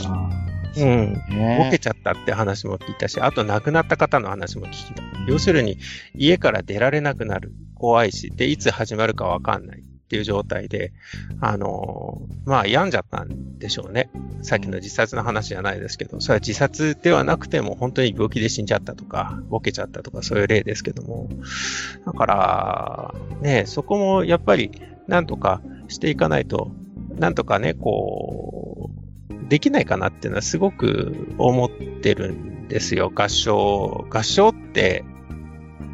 [0.00, 0.08] よ。
[0.08, 0.30] あ
[0.78, 1.12] うん。
[1.30, 5.02] ねボケちゃったって話も聞いたし、あと亡くなった方の話も聞いた。
[5.26, 5.78] 要するに、
[6.14, 7.52] 家から出られなくなる。
[7.74, 10.92] 怖いし、で、いつ始まるかわかんないっていう状態で、
[11.40, 14.08] あのーまあ、病んじゃったんでしょうね。
[14.42, 21.28] さっきの自殺の話じゃないですけど、それは自殺ではなくても、本当に病気で死んじゃったとか、ボケちゃったとか、そういう例ですけども。
[22.06, 24.70] だから、ね、そこもやっぱり、
[25.08, 26.70] なんとかしていかないと、
[27.18, 28.90] なんとかね、こ
[29.28, 33.10] う、できないかなっていうのはすごく思ってるんですよ。
[33.12, 34.06] 合唱。
[34.08, 35.04] 合唱って、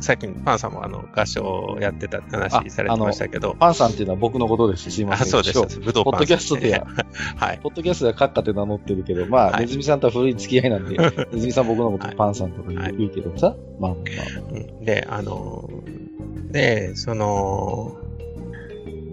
[0.02, 3.54] さっきパンさんもあの合唱をやってたって話されてましたけど。
[3.58, 4.90] パンさんっていうのは僕のことです。
[4.90, 5.26] すいまあ、せん。
[5.28, 5.58] そうです。
[5.58, 6.86] 一応そうです武道ポッドキャストでは、
[7.36, 7.60] はい。
[7.62, 14.00] ポッドキャストではカッカって名乗ってるけど、まあ、はいネズミさんとは古い付き合いなんで、ネズミさん僕のことはいパンさんとか言うけどさ、まあまあ
[14.40, 14.52] まあ。
[14.52, 15.70] うんで、あの、
[16.50, 17.96] で、その、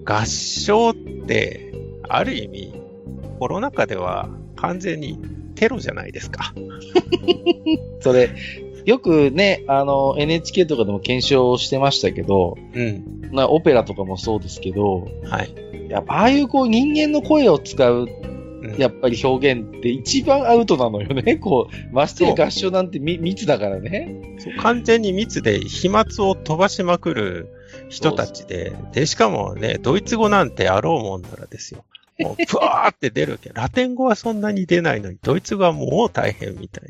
[0.06, 1.72] 合唱って、
[2.08, 2.74] ある意味、
[3.38, 5.20] コロナ禍では完全に
[5.56, 6.54] テロじゃないですか。
[8.02, 8.30] それ、
[8.86, 13.30] よくね、あの、NHK とかでも検証してましたけど、うん。
[13.32, 15.54] まあ、オペラとかもそうですけど、はい。
[15.90, 18.30] やっぱああいうこう人間の声を使う、うん
[18.78, 21.38] やっぱり表現って一番アウトなのよね。
[21.42, 24.36] こう、ましてや合唱なんてみ密だからね。
[24.38, 27.48] そう完全に密で飛沫を飛ばしまくる
[27.88, 31.86] 人たちで、で、しかもね、ドイツ語なんてあろうもんならですよ。
[32.20, 36.90] もう、ブワーって出るけど、ラテン語はそんなに出ないのに、ドイツ語はもう大変みたい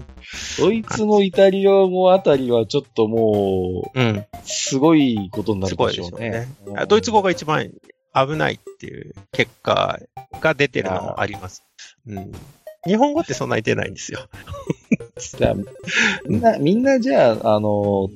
[0.57, 4.09] ドイツ語、イタリア語あたりはちょっともな。
[4.09, 4.17] うん。
[4.17, 6.79] う、すごいことになるでしょうすごいでねしょ。
[6.79, 7.69] あドイツ語が一番
[8.13, 9.99] 危ないっていう結果
[10.41, 11.63] が出てるのもあります。
[12.07, 12.31] うん。
[12.85, 14.27] 日本語ってそんなに出ないんですよ。
[15.37, 15.55] じゃあ、
[16.25, 18.09] みんな、みんなじゃあ、あの、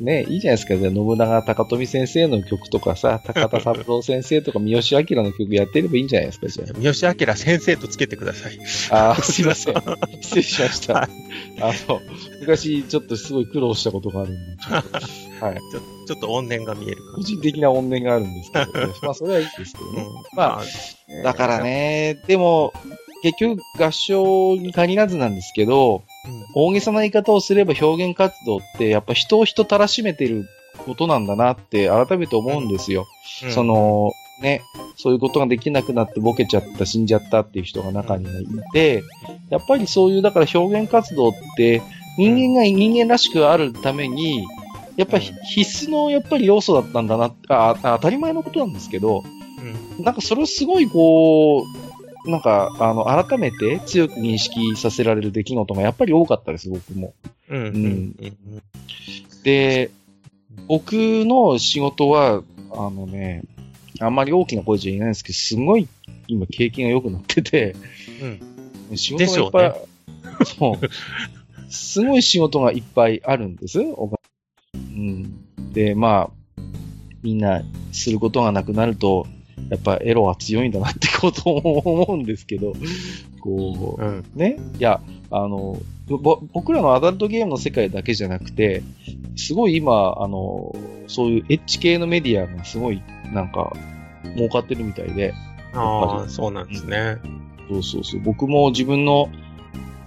[0.00, 0.76] ね、いいじゃないですか。
[0.76, 8.58] じゃあ、信長高富先生の曲とかさ、高田三郎先生とか三好明の曲やってればいいんじゃないですか、じゃ三好明先生とつけてください。
[8.90, 9.10] あ。
[9.10, 9.74] あ ーすいません。
[10.22, 10.94] 失礼しました。
[10.94, 11.30] はい
[11.62, 12.00] あの、
[12.40, 15.56] 昔ちょっとすごい苦労したことがあるんで、ちょっとはい。
[15.56, 20.02] ちょちょっと怨念が見えるか個人的な怨念があるんですけど、ね、 まあ、それはいいですけどね。
[20.02, 21.62] うんまあ、だから。
[21.62, 22.72] ね、でも、
[23.22, 26.09] 結局合唱に限らずなんですけど、うん
[26.54, 30.48] 大げさな言い方をすれば表現活動ってやっぱ人を人たらしめてる
[30.84, 33.06] ことなんだなって改めて思うんですよ。
[33.44, 33.52] うん。
[33.52, 34.62] そ、の、ね、
[34.96, 39.02] そういうことができなくなってボケちゃった、死んじゃったっていう人が中にはいて、
[39.50, 41.82] やっぱりそういう、だから表現活動って、
[42.18, 44.46] 人間が人間らしくあるために、
[44.96, 49.22] やっぱり必須のやっぱり要素だったんだなあ、あ当たり前のことなんですけど、
[49.98, 50.04] うん。
[50.04, 51.89] なんかそれをすごいこう、
[52.26, 57.14] なんか、あの、改めて強く認識させられる出来事がやっぱり多かったです、僕も。
[57.48, 57.58] うん。
[57.58, 57.74] うん。
[57.74, 58.62] うん。
[59.42, 59.90] で、
[60.66, 63.42] 僕の仕事は、あのね、
[64.00, 65.88] あんまり大きな声じゃ言えないんですけど、すごい
[66.28, 67.74] 今経験が良くなってて、
[68.90, 68.96] うん。
[68.96, 71.72] 仕事がいっぱい、そう。
[71.72, 73.80] すごい仕事がいっぱいあるんです。
[73.80, 73.94] う
[74.74, 75.72] ん。
[75.72, 76.62] で、まあ、
[77.22, 79.26] みんなすることがなくなると、
[79.68, 82.72] やっぱエロは強いんだなってことを思うんですけど、
[83.40, 84.24] こう、うん。
[84.34, 84.58] ね？
[84.78, 88.82] いや、あの、ぼ僕らのアダルトゲームの世界だけじゃなくて、
[89.36, 90.74] すごい今、あの、
[91.06, 93.72] そういうエッジ系のメディアがすごい、なんか、
[94.36, 95.34] 儲かってるみたいで、
[95.72, 97.18] ああ、そうなんですね。
[97.68, 98.20] そうそうそう。
[98.20, 99.28] 僕も自分の、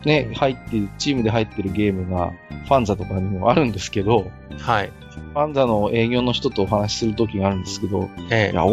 [0.06, 2.34] ね、入ってる、チームで入ってるゲームが、
[2.66, 4.92] ファンザとかにもあるんですけど、はい。
[5.34, 8.52] ファンザの営業の人とお話しするときがあるんですけど、ええ。
[8.52, 8.66] いや、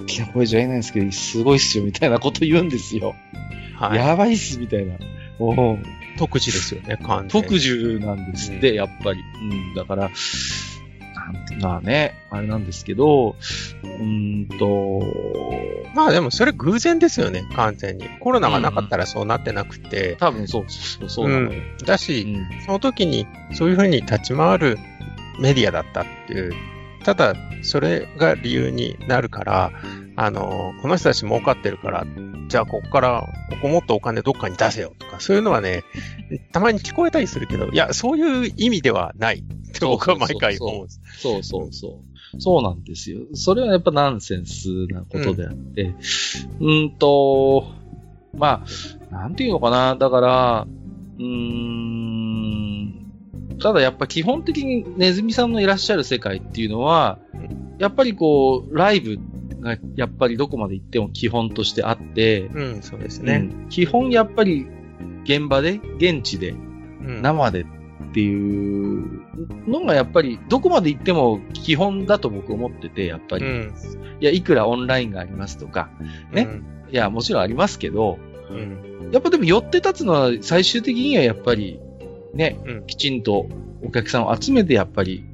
[0.00, 3.14] 大きな声じゃ言えないんですけど、すごいっすよ、みたいなこと言うんですよ。
[3.78, 3.98] はい。
[3.98, 4.94] やばいっす、みたいな。
[5.38, 5.78] おう
[6.18, 7.48] 特殊ですよね、完全に。
[7.48, 9.20] 特殊なんですって、やっぱり。
[9.20, 10.10] うん、だから、
[11.32, 15.02] なんていうのね、あれなんですけど、うーんと、
[15.94, 18.08] まあでもそれ偶然ですよね、完全に。
[18.20, 20.16] コロナがなかったらそうなってなくて。
[20.20, 21.60] 多分そうそうそう、そうなのよ。
[21.84, 24.78] だうし、んその時にそういうふうに立ち回る
[25.40, 26.52] メディアだったっていう。
[27.06, 29.70] ただ、それが理由になるから、
[30.16, 32.04] あの、この人たち儲かってるから、
[32.48, 35.84] じゃあここから、ここもっとお金どっかに出せよとか、そういうのはね、
[36.50, 39.42] たまに聞こえたりするけど、いや、そういう意味ではないっ
[39.72, 41.00] て僕は毎回思うんです。
[41.20, 42.02] そうそうそ
[42.34, 42.40] う。
[42.40, 43.20] そうなんですよ。
[43.34, 45.94] それはやっぱナンセンスなことであって、
[46.58, 47.70] うーんと、
[48.34, 48.64] ま
[49.10, 49.94] あ、なんていうのかな。
[49.94, 50.66] だから、
[51.18, 52.05] うーん、
[53.60, 57.18] ただやっぱ基本的にネズミさんのいらっしゃる世界っていうのは、
[57.78, 59.18] やっぱりこう、ライブ
[59.60, 63.38] がやっぱりどこまで行っても基本としてあって、うん、そうですうね。
[63.38, 64.66] ん基本やっぱり
[65.24, 67.64] 現場で、現地で、うん生でっ
[68.12, 69.22] ていう
[69.68, 73.44] のがやっぱりどこまで行っても基本だと僕思ってて、やっぱり。
[73.44, 73.74] うん。
[74.20, 75.90] いや、いくらオンラインがありますとか、
[76.32, 76.64] ねうん。
[76.90, 78.18] いや、もちろんありますけど、
[78.50, 79.10] うん。
[79.12, 81.78] やっぱでも寄って立つのは最終的にはやっぱり
[82.36, 83.48] ね、うんきちんと
[83.82, 85.24] お客さんを集めてやっぱり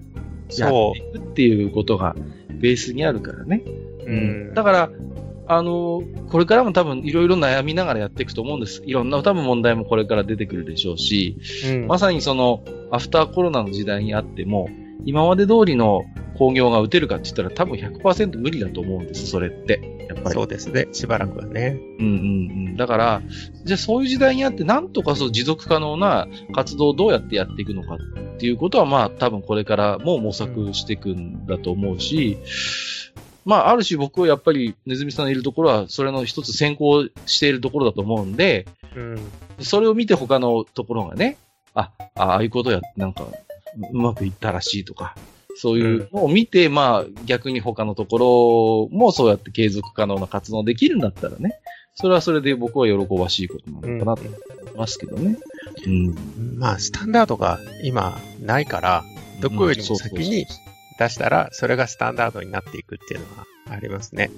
[0.57, 2.15] やっそていくっていうことが
[2.49, 3.63] ベースにあるからね。
[4.07, 4.11] う。
[4.11, 4.15] う
[4.51, 4.55] ん。
[4.55, 4.91] だから、
[5.47, 8.83] あの、これからも多分いろいろ悩みながらやっていくと思うんです。
[8.87, 14.69] いろんな多分問題もこれから出てくるでしょうし、うんまさにその、アフターコロナの時代にあっても、
[15.05, 16.05] 今まで通りの
[16.37, 20.07] 工業が打てるかって言ったら多分100%無理だと思うんです、それって。
[20.09, 20.35] やっぱり。
[20.35, 20.89] そうですね。
[20.93, 21.79] しばらくはね。
[21.99, 22.17] うんうんう
[22.71, 22.77] ん。
[22.77, 23.23] だから、
[23.65, 27.99] じゃあそういう時代にあって、なんとかそう持続可能な活動をどうやってやっていくのかっ
[28.39, 32.39] ていうことは、まあ多分これからも模索していくんだと思うし、
[33.45, 38.67] まあある種僕はやっぱりネズミさんのいるところは、それの一つ先行しているところだと思うんで、
[38.97, 39.19] うん。
[39.61, 41.37] それを見て他のところがね、
[41.75, 43.27] あ、ああいうことやってなんか
[43.93, 45.17] うまくいったらしいとか、
[45.57, 51.61] そういうのを見て、まあ逆に他のところもそうやって継続可能な活動できるんだったらね、
[51.95, 55.37] それはそれで僕は喜ばしいことなのかなと思いますけどね。
[55.87, 56.15] うん。
[56.59, 59.05] まあ、スタンダードが今ないから、
[59.41, 60.47] どこよりも先に
[60.99, 64.31] 出したら、それがスタンダードになっていくっていうのはありますね。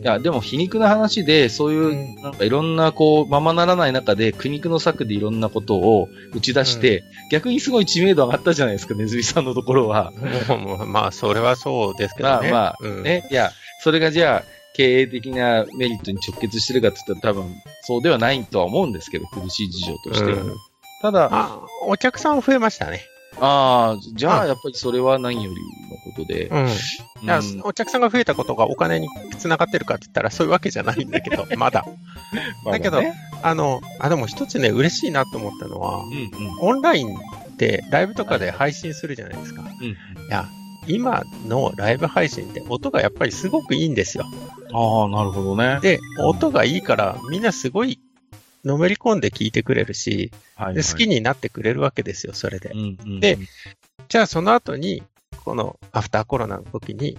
[0.00, 10.12] いや、でも皮肉な話で、そういう、うんなんかいろんな、こう、ままならない中で、苦肉の策でいろんなことを打ち出して、逆にすごい知名度上がったじゃないですか、ネズミさんのところは。
[10.86, 12.50] まあ、それはそうですけどね。
[12.52, 13.26] まあまあうん、ね。
[13.30, 13.50] いや、
[13.82, 20.42] それがじゃあ、経営的なメリットに直結してるかって言ったら多分、そうではないとは思うんですけど、苦しい事情としては。
[20.42, 20.56] うん
[21.00, 23.02] ただ、ああ、お客さん増えましたね。
[23.38, 25.56] あー、じゃあ、うんやっぱりそれは何より
[25.87, 25.87] の
[26.18, 26.46] ことで。
[26.46, 26.64] うん。
[26.64, 26.70] うん
[27.64, 31.84] お客さんが増えたことがお金につながってるかって言ったらそういうわけじゃないんだけど、 まだ。
[32.64, 36.58] まだけどねあの、あ、でも一つね、嬉しいなと思ったのはう、んうん。
[36.60, 37.16] オンライン
[37.56, 39.62] でライブとかで配信するじゃないですか。
[39.62, 39.86] うん。
[39.88, 39.94] い
[40.30, 40.48] や、
[40.86, 44.24] 今のライブ配信って音がやっぱりすごくいいんですよ。
[44.72, 45.78] ああ、なるほどね。
[45.82, 48.00] で、音がいいからみんなすごい
[48.64, 52.70] のめり込んで聞いてくれるし、はいで好きになってくれるわけですよ、それで。
[52.70, 53.38] うんうん、で
[54.08, 55.02] じゃあその後に、
[55.48, 57.16] このアフターコロナの時に、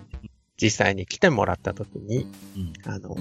[0.62, 3.18] 実際に来てもらった時に、うんあの、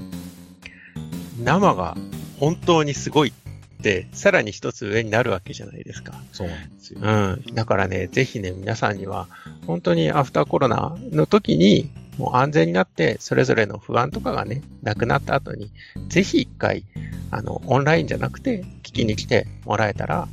[1.42, 1.96] 生が
[2.38, 6.12] 本当にすごいって、さらに一つ上になるわけじゃないですか。
[6.30, 7.00] そうなんですよ。
[7.02, 7.10] う
[7.50, 7.54] ん。
[7.54, 9.28] だからね、ぜひね、皆さんには、
[9.66, 15.70] 本当にアフターコロナの時に、もう安全になって、それぞれの不安とかがね、なくなった後に、
[16.08, 16.84] ぜひ一回、
[17.30, 20.28] あの、オンラインじゃなくて、聞きに来てもらえたら、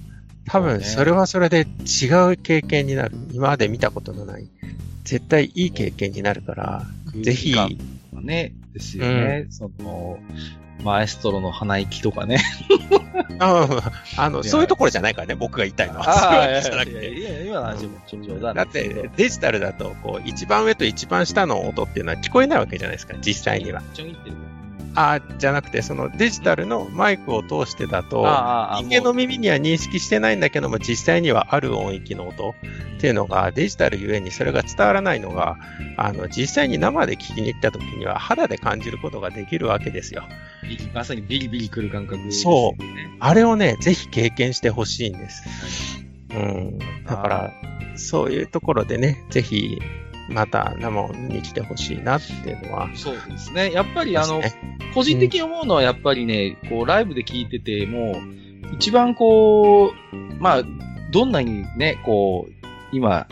[0.47, 1.67] 多分それはそれで
[2.01, 3.17] 違う経験になる。
[3.31, 4.47] 今まで見たことのない。
[5.03, 6.83] 絶対いい経験になるから、
[7.23, 7.55] ぜひ、
[8.13, 9.47] ね、ですよね。
[9.49, 10.19] その、
[10.83, 12.39] マエストロの鼻息とかね。
[13.39, 16.09] ああの、そういうところじゃないからね、僕が言いたいのは。
[16.09, 17.21] あそうあ、いいうわけじゃなくて。
[17.21, 23.81] やいや今の話もちょっと冗談だって、デジタルだと、こう、一番上と一番下の音っていうのは聞こえないわけじゃないですか、実際には。
[23.93, 24.44] ちょんってるか
[24.95, 28.21] ああ、じゃなくて、そのデジタルのマイクを通してだと、
[28.79, 32.53] 人間の耳には認識してないんだけども、実際にはある音域の音っ
[33.01, 35.57] ていうのが、デジタルゆえにそれが伝わらないのが、
[35.97, 40.23] あの、実際に生で聞きに行った時には肌で感じることができるわけですよ。
[40.93, 42.83] まさにビリビリ来る感覚ですそう。
[43.19, 45.43] あれをね、ぜひ経験してほしいんです。
[46.31, 46.79] うん。
[47.05, 47.53] だから、
[47.97, 49.79] そういうところでね、ぜひ、
[50.29, 53.71] また生に来てほしいなっていうのは、そうですね。
[53.71, 54.41] やっぱりあの、
[54.93, 58.15] 個人的に思うのはやっぱりね、こう、ライブで聞いてても、
[58.73, 60.63] 一番こう、まあ、
[61.11, 62.53] どんなにね、こう、
[62.91, 63.27] 今、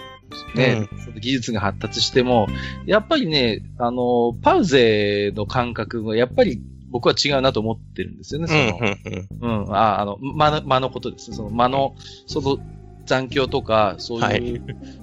[0.56, 2.48] ね、その技術が発達しても、
[2.86, 9.00] やっぱりね、あの、パウゼの感覚がやっぱり僕は違うなと思ってるんですよね、その、うん、
[9.42, 9.66] うん、うん。
[9.66, 11.34] うん、あ、あの、間の、間のことです。
[11.34, 11.96] その間の、
[12.28, 12.58] その
[13.06, 15.03] 残響とか、そういう、はい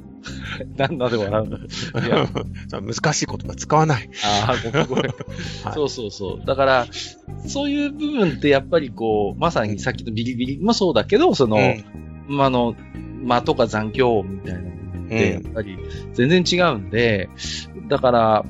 [0.76, 1.58] なんだで笑うの。
[1.58, 1.62] い
[2.08, 2.28] や
[2.80, 4.08] 難しい言葉使わない。
[4.24, 5.04] ああ、ごめんごめん。
[5.64, 6.46] はいそうそうそう。
[6.46, 6.86] だから、
[7.46, 11.84] そういう部分ってやっぱりこう、まさにさっきのビリビリもそうだけど、その、うん
[12.28, 12.74] まああの、
[13.24, 15.78] 間とか残響みたいな部分って、やうんっぱり
[16.14, 17.28] 全然違うんで、
[17.88, 18.44] だから、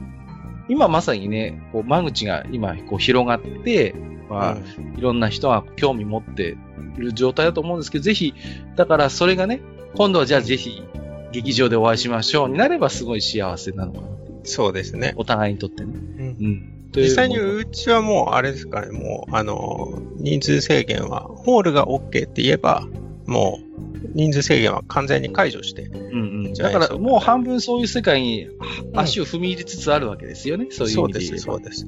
[0.69, 3.95] 今まさにね、こう間口が今こう広がって、
[4.29, 4.57] まあ、
[4.97, 6.57] いろんな人が興味持って
[6.97, 8.35] いる状態だと思うんですけど、ぜひ、
[8.77, 9.61] だからそれがね、
[9.97, 10.85] 今度はじゃあぜひ、
[11.33, 14.41] 劇場でお会いしましょうになればすごい幸せなのかなっていう。
[14.45, 15.13] そうですね。
[15.17, 15.93] お互いにとってね。
[15.95, 16.81] うんうん。
[16.95, 22.85] 実際にううちはもう、あれですかね、もう、あの、人数制限は、ホールが OK って言えば、
[23.27, 23.71] もう、
[24.13, 26.55] 人数制限は完全に解除して、うんうん。
[26.55, 28.49] だからもう半分そういう世界にん
[28.95, 30.67] 足を踏み入れつつあるわけですよね。
[30.71, 31.21] そういう意味で。
[31.21, 31.87] そうです、そうです。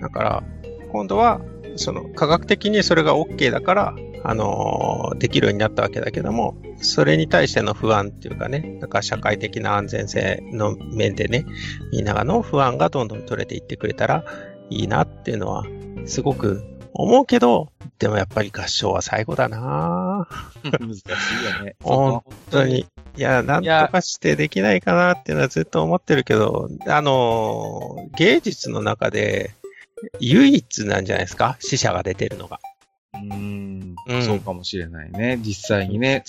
[0.00, 0.42] だから、
[0.90, 1.40] 今度は、
[1.76, 11.44] その、科学的にそれが OK だから、あのーできるようになったわけだけども、それに対しての不安っていうかね、だから社会的な安全性の面でね、
[11.92, 14.24] みんながの不安がどんどん取れていってくれたら
[14.70, 15.64] いいなっていうのは、
[16.06, 20.28] すごく思うけど、でもやっぱり合唱は最後だな
[20.64, 21.76] 難しいよね。
[21.82, 22.86] 本当に。
[23.16, 29.54] いや、なんとかしてできないかなっていうのはずっと思ってるけど、あのー、芸術の中で
[30.20, 31.56] 唯一なんじゃないですか？
[31.60, 32.60] 死者が出てるのが。
[33.14, 35.38] うんそうかもしれないね。
[35.42, 36.22] 実際にね。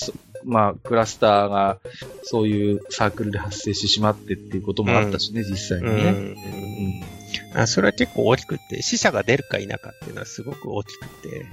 [0.43, 1.79] そまあ、クラスターが
[2.23, 6.03] そういうサークルで発生してしまってっていうこともあったしね、実際にね。
[6.03, 7.17] うん
[7.53, 11.45] あそれは結構大きくって、死者が出るか否かっていうのはすごく大きくて、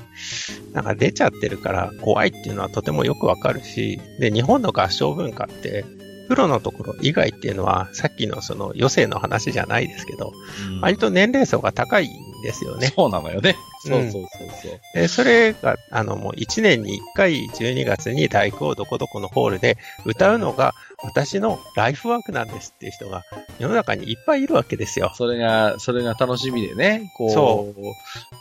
[0.72, 5.84] なんか出ちゃってるから怖いっていうのはとてもよくわかるし、で、日本の合唱文化って、
[6.28, 10.32] プロのところ以外っていうのは、さっきのその余生の話じゃないですけど、
[10.68, 12.92] うん割と年齢層が高いんですよね。
[12.94, 13.56] そうなのよね。
[13.88, 14.80] そううんそうそうそう。
[14.94, 23.24] で、それが、あの、もう1年に1回12月に大工をどこどこのホールで歌うのが私のライフワークなんですっていう人が
[23.58, 25.12] 世の中にいっぱいいるわけですよ。
[25.14, 27.74] それが、それが楽しみでね、こう、そ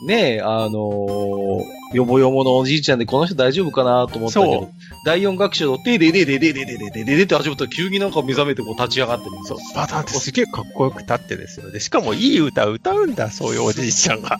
[0.05, 4.69] ねえ、あのーよぼよぼのおじいちゃんでこの人大丈夫かなと思ったけそど、
[5.05, 11.69] 第四楽章のてででででででででででって始まったら急になんか目覚めてこう立ち上がってるそう、バタンってすげえかっこよく立ってですよ。
[11.71, 14.39] で、しかもいい歌歌うんだ、そういうおじいちゃんが。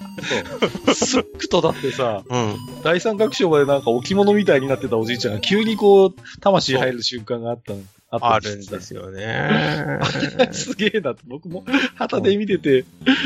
[0.83, 0.92] そう。
[0.93, 2.55] すっくとだってさ、うん。
[2.83, 7.79] 第三楽章までなんか置物みたいになってたおじいちゃんが急にこう、魂入る瞬間があったの。
[8.11, 9.99] ああるんですよね。
[10.51, 12.85] すげえなって、僕も旗で見てて、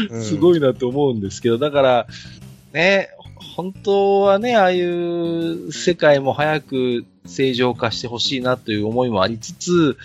[0.10, 2.08] うんすごいなって思うんですけど、だから、
[2.72, 3.10] ね、
[3.56, 9.98] 本当はね、ああいう世界も早く正常化してほしいなという思いもありつつ、うん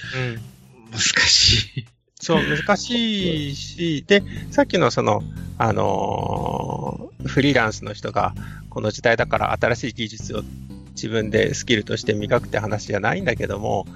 [0.93, 1.87] 難しい。
[2.23, 5.23] そう、難しいし、で、さっきのその、
[5.59, 8.35] あのーフリーランスの人が、
[8.69, 10.43] この時代だから新しい技術を
[10.91, 13.87] 自分でスキルとして磨くって話じゃないんだけども、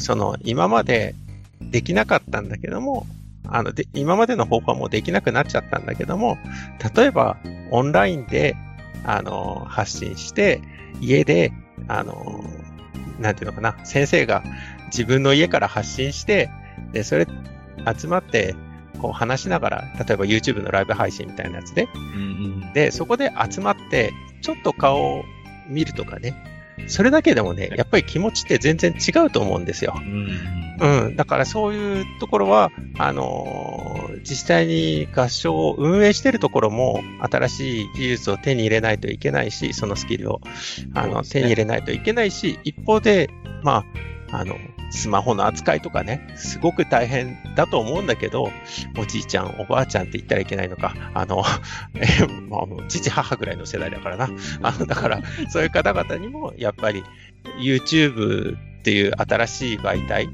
[0.00, 1.14] その、今まで
[1.60, 3.06] できなかったんだけども、
[3.46, 6.38] あの、で、今までの方法はもうできなくなっちゃったんだけども、
[6.94, 7.38] 例えば、
[7.70, 8.56] オンラインで、
[9.04, 10.60] あの、発信して、
[11.00, 11.52] 家で、
[11.88, 12.44] あの、
[13.18, 14.42] なんていうのかな、先生が
[14.86, 16.50] 自分の家から発信して、
[16.92, 17.26] で、それ、
[17.86, 18.54] 集まって、
[19.00, 24.12] こう話しながら、例えば YouTube のライブ配信みたいなやつで、うんうんで、そこで集まって、
[24.42, 25.24] ちょっと顔を
[25.68, 26.34] 見るとかね、
[26.86, 29.94] それだけでもね、やっぱり気持ちって全然違うと思うんですよ。
[29.96, 30.70] うん。
[30.80, 31.16] うん。
[31.16, 40.40] だからそういうところは、あのー実際に合唱を運営してるところも、新しい技術を手に入れないといけないし、そのスキルを、
[40.94, 43.30] あの、ね手に入れないといけないし、一方で、
[43.62, 43.84] ま
[44.30, 44.56] あ、あの、
[44.90, 48.50] スマホの扱いとかね、すごく大変だと思うんだけど、
[48.98, 51.44] おじいちゃん、おばあちゃんって言ったらいけないのか、あの、
[51.94, 54.28] えまあ、父、母ぐらいの世代だからな。
[54.62, 57.04] あの、だから、そういう方々にも、やっぱり、
[57.62, 60.28] YouTube っていう新しい媒体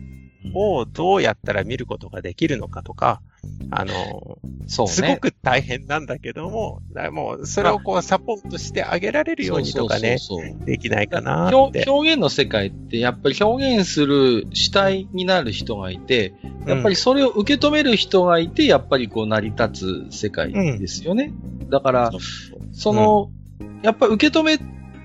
[0.55, 3.21] をどうやったら見ることができるのかとか、
[3.71, 4.93] あの、そうね。
[4.93, 6.81] すごく大変なんだけども、
[7.13, 10.19] もう、それをこうサポートしてあげられるようにとかね、
[10.65, 11.91] できないかなっ表て。
[11.91, 16.35] 表現の世界ってやっぱり表現する主体になる人がいて、
[16.67, 21.33] やっぱりそれを受け止める人がいて、やっぱりこう成り立つ世界ですよね。
[21.69, 22.11] だから、
[22.73, 23.31] その、
[23.83, 24.59] やっぱり受け止め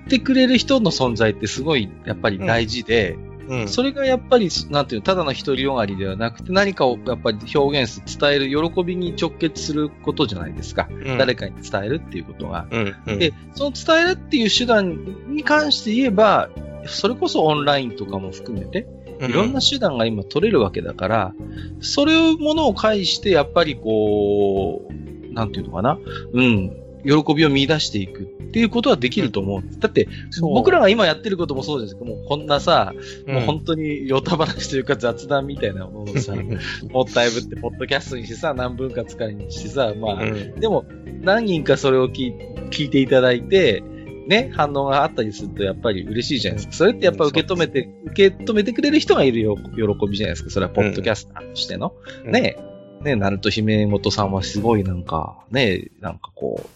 [0.08, 3.31] てくれる人の存在ってすごいやっぱり大事で、うん、
[3.66, 10.88] それがやっぱり、なんていうの、ただの独りよがりではなくて何かをやっぱり表現する、伝える喜びに直結することじゃないですか。
[10.90, 11.18] うん。
[11.18, 12.66] 誰かに伝えるっていうことが。
[12.70, 16.50] うん、うん、で、その伝えるっていう手段に関して言えば、
[16.86, 18.86] それこそオンラインとかも含めて、
[19.20, 21.34] ういろんな手段が今取れるわけだから、
[21.80, 25.98] それをものを介して、やっぱりこう、なんていうのかな、
[26.32, 29.62] うん、喜びを見出していくっていうことはできると思う。
[29.78, 30.08] だって、
[30.40, 32.92] 僕らが今やってることもそうですけど、もうこんなさ、
[33.26, 33.34] うん。
[33.34, 36.34] もう本当にヨタ話というか雑談みたいなものをさ、
[36.90, 40.60] もったいぶって、ポッドキャストにしてさ、何分か使いにしてさ、まあ、うん。
[40.60, 40.84] でも、
[41.22, 42.34] 何人かそれを聞い
[42.70, 43.82] 聞いていただいて、
[44.26, 46.72] ね、反応があったりするとやっぱり嬉しいじゃないですか。
[46.74, 50.50] それってやっぱ受け止めて、受け止めてくれる人がいるよ、喜びじゃないですか。
[50.50, 51.94] それはポッドキャスターとしての。
[52.24, 52.56] ね、
[53.02, 56.68] ね、ナルト姫元さんはすごいなんか、ね、なんかこう、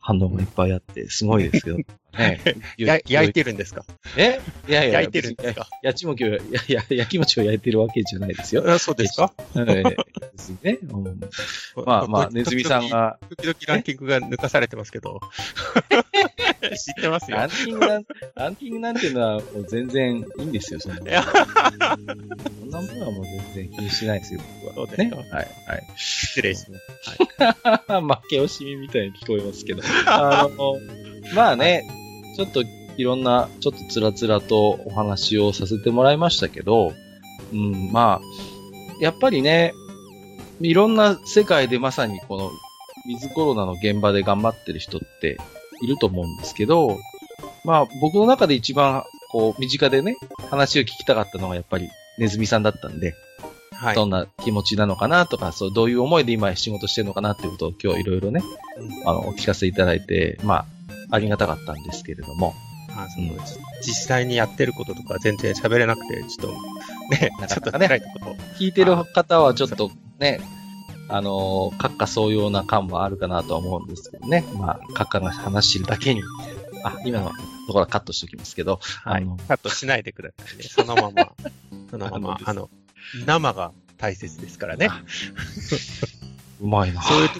[0.00, 1.78] 反応もいっぱいあって、すごいですよ。
[2.78, 3.84] 焼いてるんですか？
[4.16, 4.40] え？
[4.68, 5.68] いやいや、焼いてるんですか？
[5.82, 6.38] ややちもきを、や、
[6.68, 8.64] や、焼き餅を焼いてるわけじゃないですよ。
[8.70, 9.32] あそうですか？
[9.56, 9.96] ええで
[10.36, 10.78] すね。
[10.82, 11.20] うん
[11.86, 12.88] まあまあ、ネズミさん。
[12.88, 15.20] が、時々ランキングが抜かされてますけど。
[16.62, 17.50] 知ってますよラン。
[17.50, 18.04] キングなん、
[18.34, 20.98] ランキングなんていうのはもう全然いいんですよ、そんな。
[20.98, 21.04] そん
[22.70, 24.86] なものはもう全然気にしないですよ、僕は。
[24.86, 24.92] ね。
[24.94, 25.86] そうですかはい、はい。
[25.96, 26.84] 失礼します。
[27.44, 29.82] 負け惜しみみたいに聞こえますけど。
[30.06, 30.76] あの、
[31.34, 31.84] まあね、
[32.36, 32.62] ちょっと
[32.96, 36.92] いろんな、ちょっとつらつらとお話をさせてもらいましたけど、
[37.52, 39.74] うん、まあ、やっぱりね、
[40.60, 45.36] いろんな世界でまさにこの、ウィズコロナの現場で頑張ってる人って
[45.82, 46.98] いると思うんですけど、
[47.64, 50.16] まあ僕の中で一番、こう、身近でね、
[50.50, 53.14] 話を聞きたかったのがやっぱりネズミさんだったんで、
[53.72, 53.94] はい。
[53.94, 58.40] どんな気持ちなのかなとか、そう、どういう思いで今仕事してるのかなっていうことを今日いろいろね、
[58.78, 60.66] うんあの、お聞かせいただいて、まあ、
[61.14, 62.54] ありがたかったんですけれども、
[62.96, 63.34] あその
[63.82, 66.52] 実際にやってることとか全然喋れなくて、ちょっ
[67.10, 68.02] と、ね、ちょっとなかなかね。
[68.58, 70.40] 聞いてる方はちょっとね、
[71.08, 74.44] あのー、閣下そうような感もあるかなとは思うんですけどね。
[74.54, 76.22] まあ、閣下が話してるだけに、
[76.84, 77.32] あ、今のと
[77.68, 79.26] ころはカットしておきますけど、はい。
[79.48, 80.64] カットしないでくださいね。
[80.64, 81.32] そのまま、
[81.90, 82.70] そのまま、ああの、
[83.26, 84.88] 生が大切ですからね。
[86.60, 87.02] うまいな。
[87.02, 87.34] そういうと、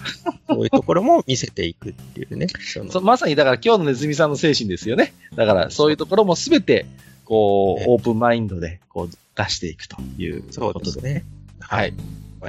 [0.54, 2.46] そういうところも見せていくっていうね。
[2.88, 5.12] そまさにだから今日のネズミさんの精神ですよね。
[5.34, 6.86] だからそういうところもすべて、
[7.24, 11.00] こう、ねオープンマインドで、こう、出していくというそうことで。
[11.00, 11.24] ですね。
[11.60, 11.94] ははいい。。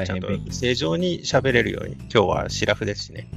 [0.06, 3.28] ちゃんと正常に喋れるように、今日はシラフですしね。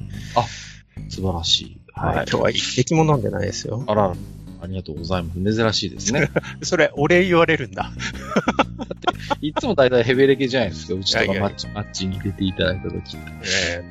[1.07, 1.77] 素晴らしい。
[1.93, 2.15] はい。
[2.15, 3.83] 今日は一滴も飲んでないですよ。
[3.87, 4.13] あら、
[4.61, 5.55] ありがとうございます。
[5.57, 6.29] 珍しいですね。
[6.61, 7.91] それ、お礼言われるんだ。
[9.41, 10.93] いつも大体ヘベレケじゃないですか。
[10.95, 13.17] うちといやいやいやかマッチ、マッチに出ていただいたとき。
[13.45, 13.83] え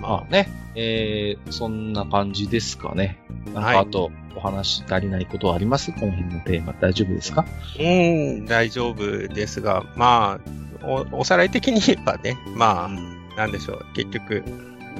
[0.00, 3.18] ままあね、えー、そんな感じですかね。
[3.54, 5.92] なんはいかあと、お話足りないことはあります？
[5.92, 6.74] この辺のテーマ。
[6.80, 7.44] 大丈夫ですか？
[7.46, 10.40] あ、うん、大丈夫ですが、ま
[10.82, 14.42] あ、お、おさらい的に言えばね、まあ、なんでしょう、結局、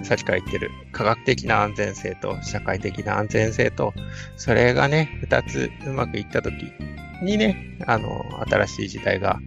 [0.02, 3.92] さっきから言ってる科学的な安全性と社会的な安全性と、
[4.36, 6.54] それがね、二つうまくいったとき
[7.22, 9.38] にね、あの、新しい時代が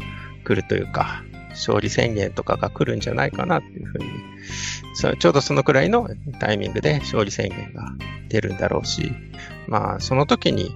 [0.43, 4.05] 来るというか、勝利宣言とかが来るんじゃないかなっていうふうに、
[4.93, 7.91] そちょうどそのくらいのタイミングで勝利宣言が
[8.29, 9.11] 出るんだろうし、
[9.67, 10.71] まあ、その時に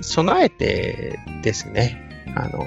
[0.00, 2.58] 備えてですね、あの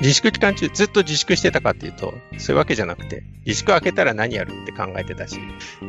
[0.00, 5.38] 自粛期間中ずっと自粛してたかっていうと、そういうわけじゃなくて、自粛明けたら何やるって考えてたし、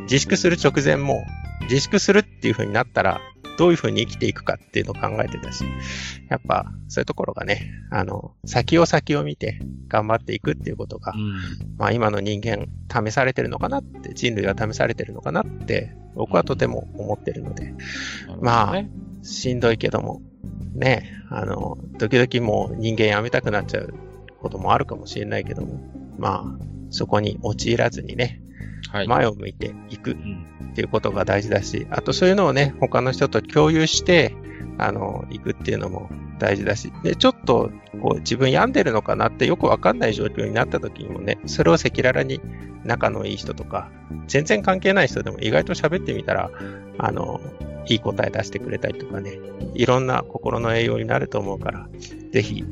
[0.02, 1.24] 自粛する直前も、
[1.62, 3.20] 自粛するっていう風になったら、
[3.56, 5.64] どういう風に生きていくかっていうのを考えてたし、
[6.28, 11.16] やっぱそういうところがね、あの、先を先を見て頑張っていくっていうことが、ん。
[11.78, 12.66] まあ今の人間
[13.06, 17.74] 試されてるのかなって、人類は試されてるのかなって、僕はとても思ってるので、
[18.40, 18.82] まあ
[19.22, 20.20] しんどいけども、
[20.74, 23.94] ね、あの、時々もう人間辞めたくなっちゃう
[24.40, 25.80] こともあるかもしれないけども、
[26.18, 28.40] まあ、そこに陥らずにね、
[28.90, 29.08] はい。
[29.08, 34.34] 前を向いていくうんっていうことが大事だし、あとそういうのをね、他の人と共有して、
[34.78, 37.70] あの、行くっていうのも大事だし、で、ちょっと、
[38.02, 42.40] こう、自分病んでるのかなってよくわかんない状況になった時にもね、それを赤裸々に
[42.84, 43.90] 仲のいい人とか、
[44.26, 46.50] 全然関係ない人でも意外と喋ってみたら、
[46.98, 47.40] あの、
[47.88, 49.38] いい答え出してくれたりとかね、
[49.74, 51.88] いろんな心の栄養になると思うから、
[52.32, 52.64] ぜひ、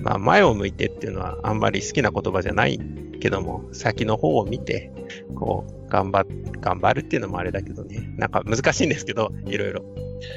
[0.00, 2.80] まあ、前を向いてっていうのはあんまり好きな言葉じゃない
[3.20, 4.90] けども、先の方を見て、
[5.34, 9.84] こう、頑張っ、頑張るっていうのもあれだけどね、なんか難しいんですけど、いろいろ。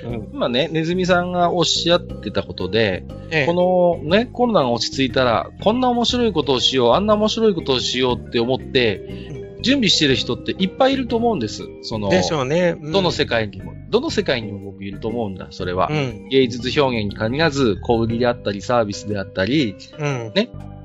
[0.03, 0.29] うん。
[0.33, 11.63] 今ね、ネズミさんがおっしゃってたことで、ええこのね、コロナが落ち着いたら、こんな面白いことをしよう、あんな面白いことをしようって思って、準備してる人っていっぱいいると思うんです。
[11.81, 12.75] その、でしょうね。
[12.79, 15.87] うんどの世界にも、どの世界にも僕いると思うんだ、それは。
[15.89, 16.29] うん。
[16.29, 20.33] 芸術表現に限らず、小売りであったり、サービスであったり、うん。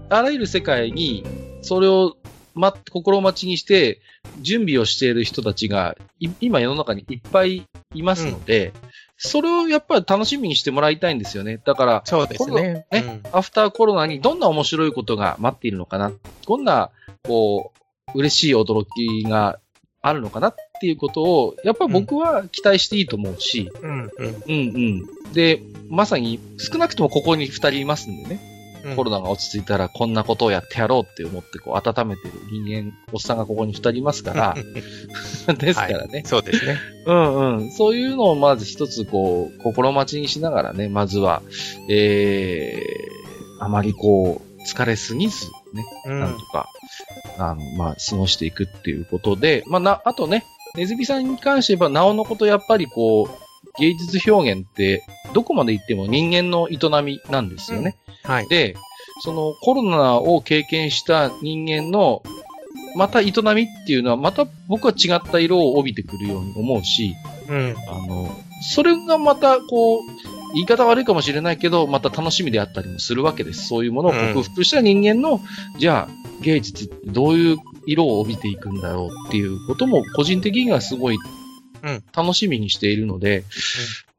[0.08, 1.26] あらゆる世界に、
[1.60, 2.16] それを、
[2.54, 4.00] ま、心待ちにして、
[4.40, 8.72] 準備をしている人たちが、い今世の中にいっぱいいますので、
[9.18, 11.60] それをやっぱり楽しみにしてもらいたいんですよね。
[11.62, 12.86] だから、そうですね。
[12.90, 16.12] ねアフターコロナにどんな面白いことが待っているのかな、
[16.48, 16.88] どんな、
[17.24, 17.79] こう、
[18.14, 19.58] 嬉しい驚きが
[20.02, 23.90] あるのかなっていうことを、やっぱり僕は期待していいと思うし、うん。
[23.90, 24.08] うん。
[24.08, 24.10] うん
[24.48, 25.32] うん。
[25.32, 28.40] で、まさに少なくともここに二人いますんでね、
[28.84, 28.96] うん。
[28.96, 34.54] コロナが落ち着いたらこんなことをやってやろうって思ってこう温めてる人間、おっさんがここに二人いますから、
[35.54, 36.78] ですからね、そうですね。
[37.04, 37.70] うんうん。
[37.70, 41.42] そういうのをまず一つこう、心待ちにしながらね、まずは、
[41.90, 46.44] えー、あまりこう、疲れすぎず、ね、うんなんと。
[46.46, 46.68] か、
[47.38, 50.44] あの、まあ、過ごしていくっていうことで、まあ、な、あとね、
[50.76, 57.96] ネズミさんに関して言えば、なおのことやっぱりこう、芸術表現って、どこまで行っても人間の営みなんですよね。
[58.24, 58.48] はい。
[58.48, 58.74] で、
[59.22, 62.22] そのコロナを経験した人間の、
[62.96, 67.14] また営みっていうのは、また僕は違った色を帯びてくるように思うし、
[67.48, 67.74] うん。
[67.88, 70.00] あの、それがまたこう、
[70.54, 73.68] 言い方悪いかもしれないけど、また楽しみであったりもするわけです。
[73.68, 75.40] そういうものを克服した人間の、
[75.78, 81.18] じゃあ、芸術ってどういう色を帯びていくんだろうっていうことも、個人的にはすごい
[81.82, 83.44] うん楽しみにしているので、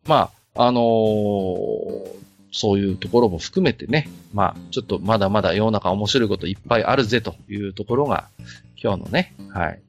[0.07, 2.21] まあ、あのー
[2.53, 8.27] そういうところも含めてね、まあ、ちょっとまだまだ世の中面白いこといっぱいあるぜというところが、
[8.75, 9.79] 今日のね、はい。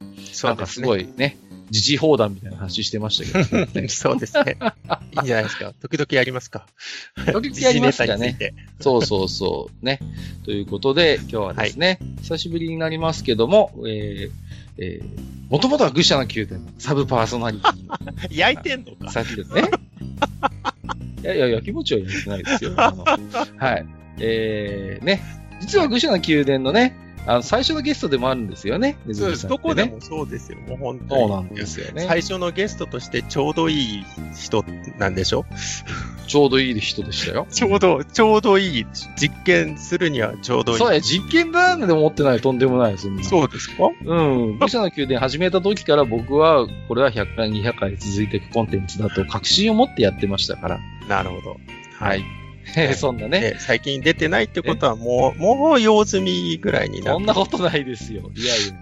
[0.43, 1.01] なんかすごい。
[1.01, 1.37] いね、
[1.73, 4.57] 時事放談みたいな話してましたけど、ね、 そうですね。
[5.15, 5.73] いいんじゃないですか。
[5.81, 6.67] 時々やりますか。
[7.33, 8.37] 時々やりますかね
[8.79, 9.85] そうそうそう。
[9.85, 9.99] ね。
[10.45, 14.31] ということで、今日はですね、久しぶりになりますけども、えー、
[14.77, 17.97] えー、もともとは愚者の宮殿のサブパーソナリティの
[18.29, 19.11] 焼いてんのか。
[19.11, 19.71] さっきですね。
[21.23, 22.73] いやいやいや、気持ちは言ってないですよ。
[22.75, 23.85] はい。
[24.19, 25.23] えー、ね。
[25.59, 26.95] 実は愚者の宮殿のね、
[27.25, 28.97] あの、最初のゲストでもあるんですよね。
[29.05, 29.47] ネズそうです。
[29.47, 30.57] どこでもそうですよ。
[30.67, 31.21] もう本当に。
[31.21, 32.05] そうなんですよね。
[32.07, 34.05] 最初のゲストとしてちょうどいい
[34.35, 34.65] 人
[34.97, 35.45] なんでしょ？
[36.27, 37.47] ちょうどいい人でしたよ。
[37.49, 38.85] ちょうど、ちょうどいい。
[39.17, 40.77] 実験するにはちょうどいい。
[40.79, 43.03] そうや、実験だなんて思ってないとんでもないです。
[43.03, 43.83] そんなそうですか？
[44.05, 44.21] う
[44.53, 44.57] ん。
[44.59, 50.79] 武者の宮殿始めた時から僕は、これは100回、200回続いていくコンテンツだと確信を持ってやってましたから。
[51.07, 51.57] なるほど。
[51.99, 52.23] はい。
[52.75, 53.39] は いそんなね。
[53.39, 58.31] で最近出てないってことはもう、もう用済みぐらいになってそんなことないですよ。
[58.35, 58.73] いやいや、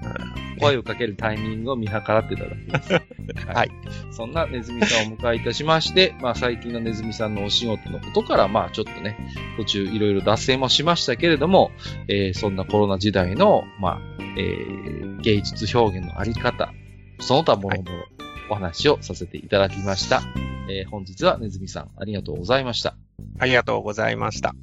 [0.59, 3.47] 声をかけるタイミングを見計らってただけです。
[3.47, 3.71] はい。
[4.11, 9.17] そんなネズミさんをお迎えいたしまして、まあ最近のネズミさんのお仕事のことから、まあちょっとね、
[9.57, 11.71] 途中いろいろ脱線もしましたけれども、
[12.07, 14.01] えーそんなコロナ時代の、まあ、
[14.37, 16.73] えー芸術表現のあり方、
[17.19, 18.07] その他もろもろ
[18.49, 20.21] お話をさせていただきました。
[20.69, 22.95] えー本日はネズミさんありがとうございました。
[23.39, 24.53] ありがとうございました。